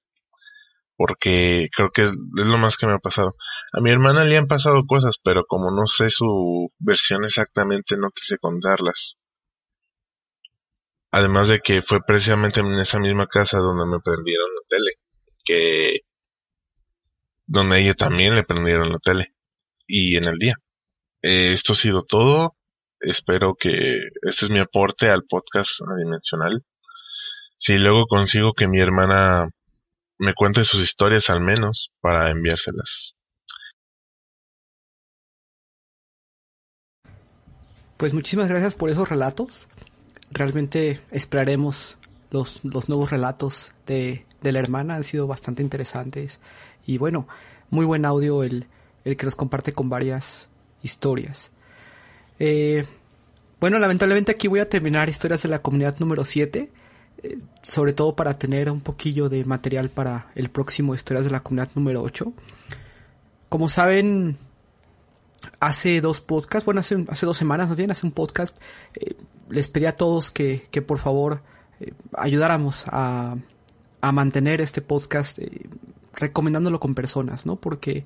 Porque 1.01 1.69
creo 1.75 1.89
que 1.89 2.03
es, 2.03 2.13
lo 2.35 2.59
más 2.59 2.77
que 2.77 2.85
me 2.85 2.93
ha 2.93 2.99
pasado. 2.99 3.35
A 3.73 3.81
mi 3.81 3.89
hermana 3.89 4.23
le 4.23 4.37
han 4.37 4.45
pasado 4.45 4.85
cosas, 4.85 5.15
pero 5.23 5.45
como 5.47 5.71
no 5.71 5.87
sé 5.87 6.11
su 6.11 6.71
versión 6.77 7.23
exactamente, 7.23 7.97
no 7.97 8.11
quise 8.11 8.37
contarlas. 8.37 9.17
Además 11.09 11.47
de 11.47 11.59
que 11.61 11.81
fue 11.81 12.01
precisamente 12.05 12.59
en 12.59 12.77
esa 12.77 12.99
misma 12.99 13.25
casa 13.25 13.57
donde 13.57 13.87
me 13.87 13.99
prendieron 13.99 14.47
la 14.53 14.61
tele. 14.69 14.91
Que 15.43 16.01
donde 17.47 17.77
a 17.77 17.79
ella 17.79 17.95
también 17.95 18.35
le 18.35 18.43
prendieron 18.43 18.91
la 18.91 18.99
tele. 18.99 19.33
Y 19.87 20.17
en 20.17 20.29
el 20.29 20.37
día. 20.37 20.53
Eh, 21.23 21.53
esto 21.53 21.73
ha 21.73 21.77
sido 21.77 22.03
todo. 22.03 22.57
Espero 22.99 23.55
que 23.59 23.97
este 24.21 24.45
es 24.45 24.51
mi 24.51 24.59
aporte 24.59 25.09
al 25.09 25.23
podcast 25.27 25.81
adimensional. 25.81 26.63
Si 27.57 27.79
luego 27.79 28.05
consigo 28.05 28.53
que 28.53 28.67
mi 28.67 28.79
hermana 28.79 29.49
me 30.21 30.36
cuente 30.36 30.63
sus 30.63 30.79
historias 30.81 31.31
al 31.31 31.41
menos 31.41 31.89
para 31.99 32.29
enviárselas. 32.29 33.15
Pues 37.97 38.13
muchísimas 38.13 38.47
gracias 38.47 38.75
por 38.75 38.91
esos 38.91 39.10
relatos. 39.10 39.67
Realmente 40.29 40.99
esperaremos 41.10 41.97
los, 42.29 42.63
los 42.63 42.88
nuevos 42.88 43.10
relatos 43.10 43.71
de, 43.88 44.27
de 44.41 44.51
la 44.51 44.60
hermana. 44.60 44.95
Han 44.95 45.03
sido 45.03 45.25
bastante 45.25 45.63
interesantes. 45.63 46.39
Y 46.86 46.99
bueno, 46.99 47.27
muy 47.71 47.86
buen 47.86 48.05
audio 48.05 48.43
el, 48.43 48.67
el 49.03 49.17
que 49.17 49.25
nos 49.25 49.36
comparte 49.36 49.73
con 49.73 49.89
varias 49.89 50.47
historias. 50.84 51.49
Eh, 52.38 52.86
bueno, 53.60 53.79
lamentablemente 53.79 54.34
aquí 54.34 54.47
voy 54.47 54.60
a 54.60 54.69
terminar 54.69 55.10
historias 55.10 55.41
de 55.41 55.49
la 55.49 55.63
comunidad 55.63 55.97
número 55.97 56.25
7, 56.25 56.71
eh, 57.23 57.39
sobre 57.63 57.93
todo 57.93 58.15
para 58.15 58.38
tener 58.38 58.69
un 58.69 58.81
poquillo 58.81 59.29
de 59.29 59.45
material 59.45 59.89
para 59.89 60.31
el 60.36 60.49
próximo 60.49 60.95
historias 60.95 61.25
de 61.25 61.31
la 61.31 61.41
comunidad 61.41 61.69
número 61.75 62.01
8. 62.01 62.31
Como 63.49 63.69
saben, 63.69 64.38
hace 65.60 66.01
dos 66.01 66.21
podcasts, 66.21 66.65
bueno, 66.65 66.79
hace, 66.79 67.05
hace 67.10 67.25
dos 67.25 67.38
semanas, 67.38 67.69
no 67.69 67.75
bien, 67.75 67.91
hace 67.91 68.05
un 68.05 68.12
podcast, 68.12 68.57
eh, 68.95 69.15
les 69.49 69.67
pedí 69.67 69.86
a 69.86 69.95
todos 69.95 70.31
que, 70.31 70.67
que 70.71 70.81
por 70.81 70.99
favor 70.99 71.41
ayudáramos 72.13 72.86
a, 72.88 73.36
a 74.01 74.12
mantener 74.12 74.62
este 74.62 74.81
podcast 74.81 75.39
recomendándolo 76.13 76.79
con 76.79 76.95
personas, 76.95 77.45
¿no? 77.45 77.55
Porque 77.55 78.05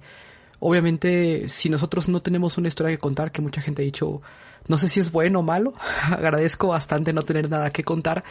obviamente 0.60 1.50
si 1.50 1.70
nosotros 1.70 2.10
no 2.10 2.22
tenemos 2.22 2.58
una 2.58 2.68
historia 2.68 2.92
que 2.92 2.98
contar, 2.98 3.32
que 3.32 3.42
mucha 3.42 3.62
gente 3.62 3.82
ha 3.82 3.86
dicho, 3.86 4.22
no 4.68 4.78
sé 4.78 4.90
si 4.90 5.00
es 5.00 5.12
bueno 5.12 5.40
o 5.40 5.44
malo, 5.44 5.74
agradezco 6.10 6.68
bastante 6.68 7.14
no 7.14 7.22
tener 7.22 7.50
nada 7.50 7.70
que 7.70 7.84
contar, 7.84 8.24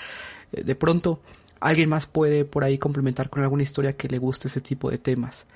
eh, 0.53 0.63
de 0.65 0.75
pronto 0.75 1.21
alguien 1.61 1.89
más 1.89 2.07
puede 2.07 2.45
por 2.45 2.65
ahí 2.65 2.79
complementar 2.79 3.31
con 3.31 3.43
alguna 3.43 3.63
historia 3.63 3.97
que 3.97 4.09
le 4.09 4.19
guste 4.19 4.49
ese 4.49 4.61
tipo 4.61 4.91
de 4.91 4.99
temas. 4.99 5.47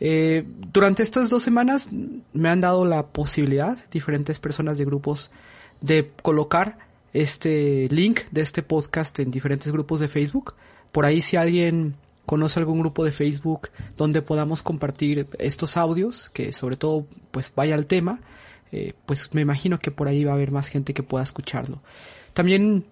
Eh, 0.00 0.44
durante 0.72 1.02
estas 1.02 1.30
dos 1.30 1.42
semanas 1.42 1.88
me 2.32 2.48
han 2.48 2.60
dado 2.60 2.84
la 2.84 3.06
posibilidad, 3.06 3.76
diferentes 3.90 4.38
personas 4.38 4.78
de 4.78 4.84
grupos, 4.84 5.30
de 5.80 6.10
colocar 6.22 6.78
este 7.12 7.88
link 7.90 8.20
de 8.30 8.42
este 8.42 8.62
podcast 8.62 9.18
en 9.20 9.30
diferentes 9.30 9.70
grupos 9.72 10.00
de 10.00 10.08
Facebook. 10.08 10.54
Por 10.92 11.04
ahí 11.04 11.22
si 11.22 11.36
alguien 11.36 11.94
conoce 12.26 12.58
algún 12.58 12.80
grupo 12.80 13.04
de 13.04 13.12
Facebook 13.12 13.70
donde 13.96 14.22
podamos 14.22 14.62
compartir 14.62 15.28
estos 15.38 15.76
audios, 15.76 16.30
que 16.30 16.52
sobre 16.52 16.76
todo 16.76 17.06
pues 17.30 17.52
vaya 17.54 17.74
al 17.74 17.86
tema, 17.86 18.20
eh, 18.76 18.92
pues 19.06 19.32
me 19.34 19.40
imagino 19.40 19.78
que 19.78 19.92
por 19.92 20.08
ahí 20.08 20.24
va 20.24 20.32
a 20.32 20.34
haber 20.34 20.50
más 20.50 20.66
gente 20.66 20.94
que 20.94 21.04
pueda 21.04 21.22
escucharlo. 21.22 21.80
También 22.32 22.84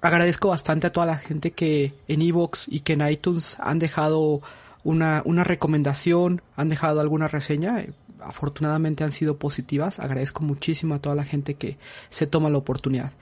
agradezco 0.00 0.48
bastante 0.48 0.86
a 0.86 0.92
toda 0.92 1.06
la 1.06 1.16
gente 1.16 1.50
que 1.50 1.92
en 2.06 2.22
Evox 2.22 2.66
y 2.68 2.80
que 2.80 2.92
en 2.92 3.08
iTunes 3.08 3.56
han 3.58 3.80
dejado 3.80 4.42
una, 4.84 5.22
una 5.24 5.42
recomendación, 5.42 6.40
han 6.54 6.68
dejado 6.68 7.00
alguna 7.00 7.26
reseña. 7.26 7.80
Eh, 7.80 7.92
afortunadamente 8.20 9.02
han 9.02 9.10
sido 9.10 9.38
positivas. 9.38 9.98
Agradezco 9.98 10.44
muchísimo 10.44 10.94
a 10.94 11.00
toda 11.00 11.16
la 11.16 11.24
gente 11.24 11.54
que 11.54 11.78
se 12.08 12.28
toma 12.28 12.48
la 12.48 12.58
oportunidad. 12.58 13.12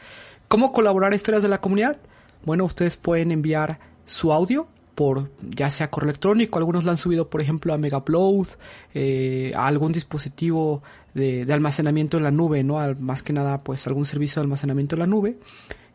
¿Cómo 0.49 0.73
colaborar 0.73 1.15
a 1.15 1.17
historias 1.17 1.43
de 1.43 1.49
la 1.49 1.63
comunidad? 1.63 1.97
Bueno, 2.45 2.67
ustedes 2.67 2.99
pueden 2.99 3.33
enviar 3.33 3.81
su 4.05 4.35
audio 4.35 4.69
por 5.01 5.31
ya 5.41 5.71
sea 5.71 5.89
correo 5.89 6.11
electrónico, 6.11 6.59
algunos 6.59 6.85
lo 6.85 6.91
han 6.91 6.99
subido 6.99 7.31
por 7.31 7.41
ejemplo 7.41 7.73
a 7.73 7.79
Megaupload, 7.79 8.49
eh, 8.93 9.51
a 9.57 9.67
algún 9.67 9.93
dispositivo 9.93 10.83
de, 11.15 11.51
almacenamiento 11.51 12.19
en 12.19 12.25
la 12.25 12.31
nube, 12.31 12.63
¿no? 12.63 12.77
más 12.99 13.23
que 13.23 13.33
nada 13.33 13.57
pues 13.57 13.87
algún 13.87 14.05
servicio 14.05 14.41
de 14.41 14.45
almacenamiento 14.45 14.97
en 14.97 14.99
la 14.99 15.07
nube. 15.07 15.39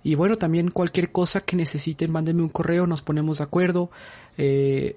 Y 0.01 0.15
bueno, 0.15 0.39
también 0.39 0.71
cualquier 0.71 1.11
cosa 1.11 1.41
que 1.41 1.55
necesiten, 1.55 2.11
mándenme 2.11 2.41
un 2.41 2.49
correo, 2.49 2.87
nos 2.87 3.03
ponemos 3.03 3.37
de 3.37 3.43
acuerdo. 3.43 3.91
Eh, 4.39 4.95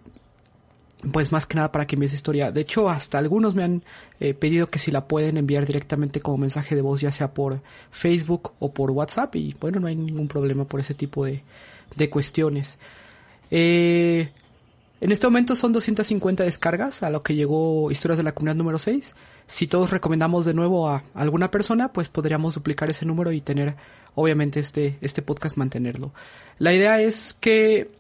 pues 1.13 1.31
más 1.31 1.45
que 1.45 1.57
nada 1.57 1.71
para 1.71 1.87
que 1.87 1.97
envíe 1.97 2.07
esa 2.07 2.15
historia. 2.15 2.51
De 2.51 2.63
hecho, 2.63 2.89
hasta 2.89 3.19
algunos 3.19 3.55
me 3.55 3.63
han 3.63 3.85
eh, 4.21 4.33
pedido 4.33 4.69
que 4.69 4.79
si 4.79 4.91
la 4.91 5.07
pueden 5.07 5.37
enviar 5.37 5.67
directamente 5.67 6.21
como 6.21 6.39
mensaje 6.39 6.75
de 6.75 6.81
voz, 6.81 7.03
ya 7.03 7.13
sea 7.13 7.35
por 7.35 7.61
Facebook 7.91 8.55
o 8.59 8.73
por 8.73 8.91
WhatsApp. 8.91 9.37
Y 9.37 9.55
bueno, 9.61 9.81
no 9.81 9.87
hay 9.87 9.97
ningún 9.97 10.29
problema 10.29 10.65
por 10.65 10.81
ese 10.81 10.95
tipo 10.95 11.27
de 11.27 11.43
cuestiones. 12.11 12.79
Eh, 13.51 14.31
en 15.01 15.13
este 15.13 15.27
momento 15.27 15.55
son 15.55 15.73
250 15.73 16.45
descargas 16.45 17.03
a 17.03 17.11
lo 17.11 17.23
que 17.23 17.35
llegó 17.35 17.91
Historias 17.91 18.19
de 18.19 18.25
la 18.25 18.33
Comunidad 18.33 18.57
número 18.57 18.79
6. 18.79 19.15
Si 19.47 19.67
todos 19.67 19.91
recomendamos 19.91 20.45
de 20.45 20.55
nuevo 20.55 20.89
a 20.89 21.05
alguna 21.15 21.51
persona, 21.51 21.93
pues 21.93 22.09
podríamos 22.09 22.57
duplicar 22.57 22.91
ese 22.91 23.07
número 23.07 23.31
y 23.33 23.41
tener, 23.41 23.77
obviamente, 24.15 24.61
este, 24.61 24.99
este 25.01 25.23
podcast 25.23 25.57
mantenerlo. 25.57 26.13
La 26.59 26.75
idea 26.75 27.01
es 27.01 27.33
que 27.33 27.91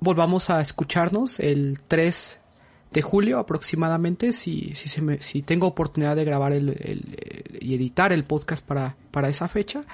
volvamos 0.00 0.50
a 0.50 0.60
escucharnos 0.60 1.40
el 1.40 1.78
3 1.88 2.38
de 2.92 3.02
julio 3.02 3.38
aproximadamente, 3.38 4.32
si, 4.32 4.74
si, 4.74 4.88
se 4.88 5.00
me, 5.00 5.20
si 5.20 5.42
tengo 5.42 5.66
oportunidad 5.66 6.16
de 6.16 6.24
grabar 6.24 6.52
el, 6.52 6.76
y 7.60 7.74
editar 7.74 8.12
el 8.12 8.24
podcast 8.24 8.64
para, 8.64 8.96
para 9.10 9.30
esa 9.30 9.48
fecha, 9.48 9.84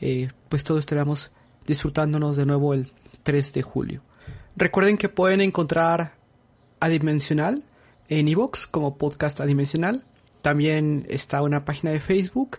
eh, 0.00 0.30
pues 0.48 0.64
todos 0.64 0.80
estaremos 0.80 1.30
disfrutándonos 1.66 2.36
de 2.36 2.46
nuevo 2.46 2.72
el 2.72 2.90
3 3.22 3.52
de 3.52 3.62
julio. 3.62 4.02
Recuerden 4.58 4.98
que 4.98 5.08
pueden 5.08 5.40
encontrar 5.40 6.14
Adimensional 6.80 7.62
en 8.08 8.26
iVoox 8.26 8.66
como 8.66 8.98
podcast 8.98 9.40
Adimensional. 9.40 10.04
También 10.42 11.06
está 11.08 11.42
una 11.42 11.64
página 11.64 11.92
de 11.92 12.00
Facebook 12.00 12.58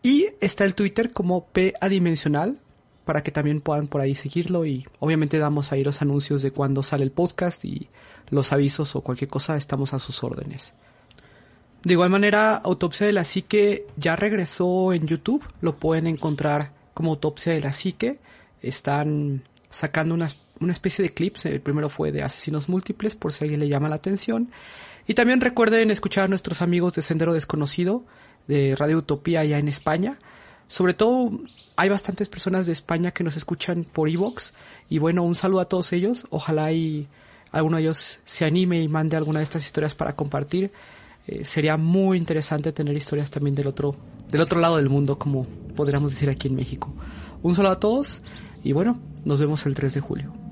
y 0.00 0.28
está 0.40 0.64
el 0.64 0.76
Twitter 0.76 1.10
como 1.10 1.46
P 1.46 1.74
Adimensional 1.80 2.60
para 3.04 3.24
que 3.24 3.32
también 3.32 3.60
puedan 3.60 3.88
por 3.88 4.00
ahí 4.00 4.14
seguirlo 4.14 4.64
y 4.64 4.86
obviamente 5.00 5.38
damos 5.38 5.72
ahí 5.72 5.82
los 5.82 6.02
anuncios 6.02 6.40
de 6.40 6.52
cuando 6.52 6.84
sale 6.84 7.02
el 7.02 7.10
podcast 7.10 7.64
y 7.64 7.88
los 8.30 8.52
avisos 8.52 8.94
o 8.94 9.00
cualquier 9.00 9.28
cosa 9.28 9.56
estamos 9.56 9.92
a 9.92 9.98
sus 9.98 10.22
órdenes. 10.22 10.72
De 11.82 11.94
igual 11.94 12.10
manera, 12.10 12.54
Autopsia 12.54 13.08
de 13.08 13.12
la 13.12 13.24
Psique 13.24 13.88
ya 13.96 14.14
regresó 14.14 14.92
en 14.92 15.08
YouTube, 15.08 15.44
lo 15.60 15.78
pueden 15.78 16.06
encontrar 16.06 16.74
como 16.94 17.10
Autopsia 17.10 17.54
de 17.54 17.60
la 17.60 17.72
Psique. 17.72 18.20
Están 18.62 19.48
sacando 19.68 20.14
unas 20.14 20.43
una 20.60 20.72
especie 20.72 21.02
de 21.02 21.12
clips. 21.12 21.46
El 21.46 21.60
primero 21.60 21.88
fue 21.88 22.12
de 22.12 22.22
asesinos 22.22 22.68
múltiples, 22.68 23.14
por 23.14 23.32
si 23.32 23.44
alguien 23.44 23.60
le 23.60 23.68
llama 23.68 23.88
la 23.88 23.96
atención. 23.96 24.50
Y 25.06 25.14
también 25.14 25.40
recuerden 25.40 25.90
escuchar 25.90 26.24
a 26.24 26.28
nuestros 26.28 26.62
amigos 26.62 26.94
de 26.94 27.02
Sendero 27.02 27.34
Desconocido, 27.34 28.04
de 28.48 28.74
Radio 28.76 28.98
Utopía 28.98 29.40
allá 29.40 29.58
en 29.58 29.68
España. 29.68 30.18
Sobre 30.66 30.94
todo 30.94 31.30
hay 31.76 31.88
bastantes 31.88 32.28
personas 32.28 32.66
de 32.66 32.72
España 32.72 33.10
que 33.10 33.24
nos 33.24 33.36
escuchan 33.36 33.84
por 33.84 34.08
Evox. 34.08 34.54
Y 34.88 34.98
bueno, 34.98 35.22
un 35.22 35.34
saludo 35.34 35.60
a 35.60 35.68
todos 35.68 35.92
ellos. 35.92 36.26
Ojalá 36.30 36.72
y 36.72 37.08
alguno 37.50 37.76
de 37.76 37.82
ellos 37.82 38.18
se 38.24 38.44
anime 38.44 38.80
y 38.80 38.88
mande 38.88 39.16
alguna 39.16 39.40
de 39.40 39.44
estas 39.44 39.64
historias 39.64 39.94
para 39.94 40.16
compartir. 40.16 40.72
Eh, 41.26 41.44
sería 41.44 41.76
muy 41.76 42.18
interesante 42.18 42.72
tener 42.72 42.96
historias 42.96 43.30
también 43.30 43.54
del 43.54 43.66
otro, 43.66 43.96
del 44.28 44.40
otro 44.40 44.60
lado 44.60 44.76
del 44.76 44.88
mundo, 44.88 45.18
como 45.18 45.44
podríamos 45.74 46.10
decir 46.10 46.28
aquí 46.28 46.48
en 46.48 46.56
México. 46.56 46.92
Un 47.42 47.54
saludo 47.54 47.72
a 47.72 47.80
todos 47.80 48.22
y 48.62 48.72
bueno, 48.72 48.98
nos 49.24 49.38
vemos 49.38 49.64
el 49.66 49.74
3 49.74 49.94
de 49.94 50.00
julio. 50.00 50.43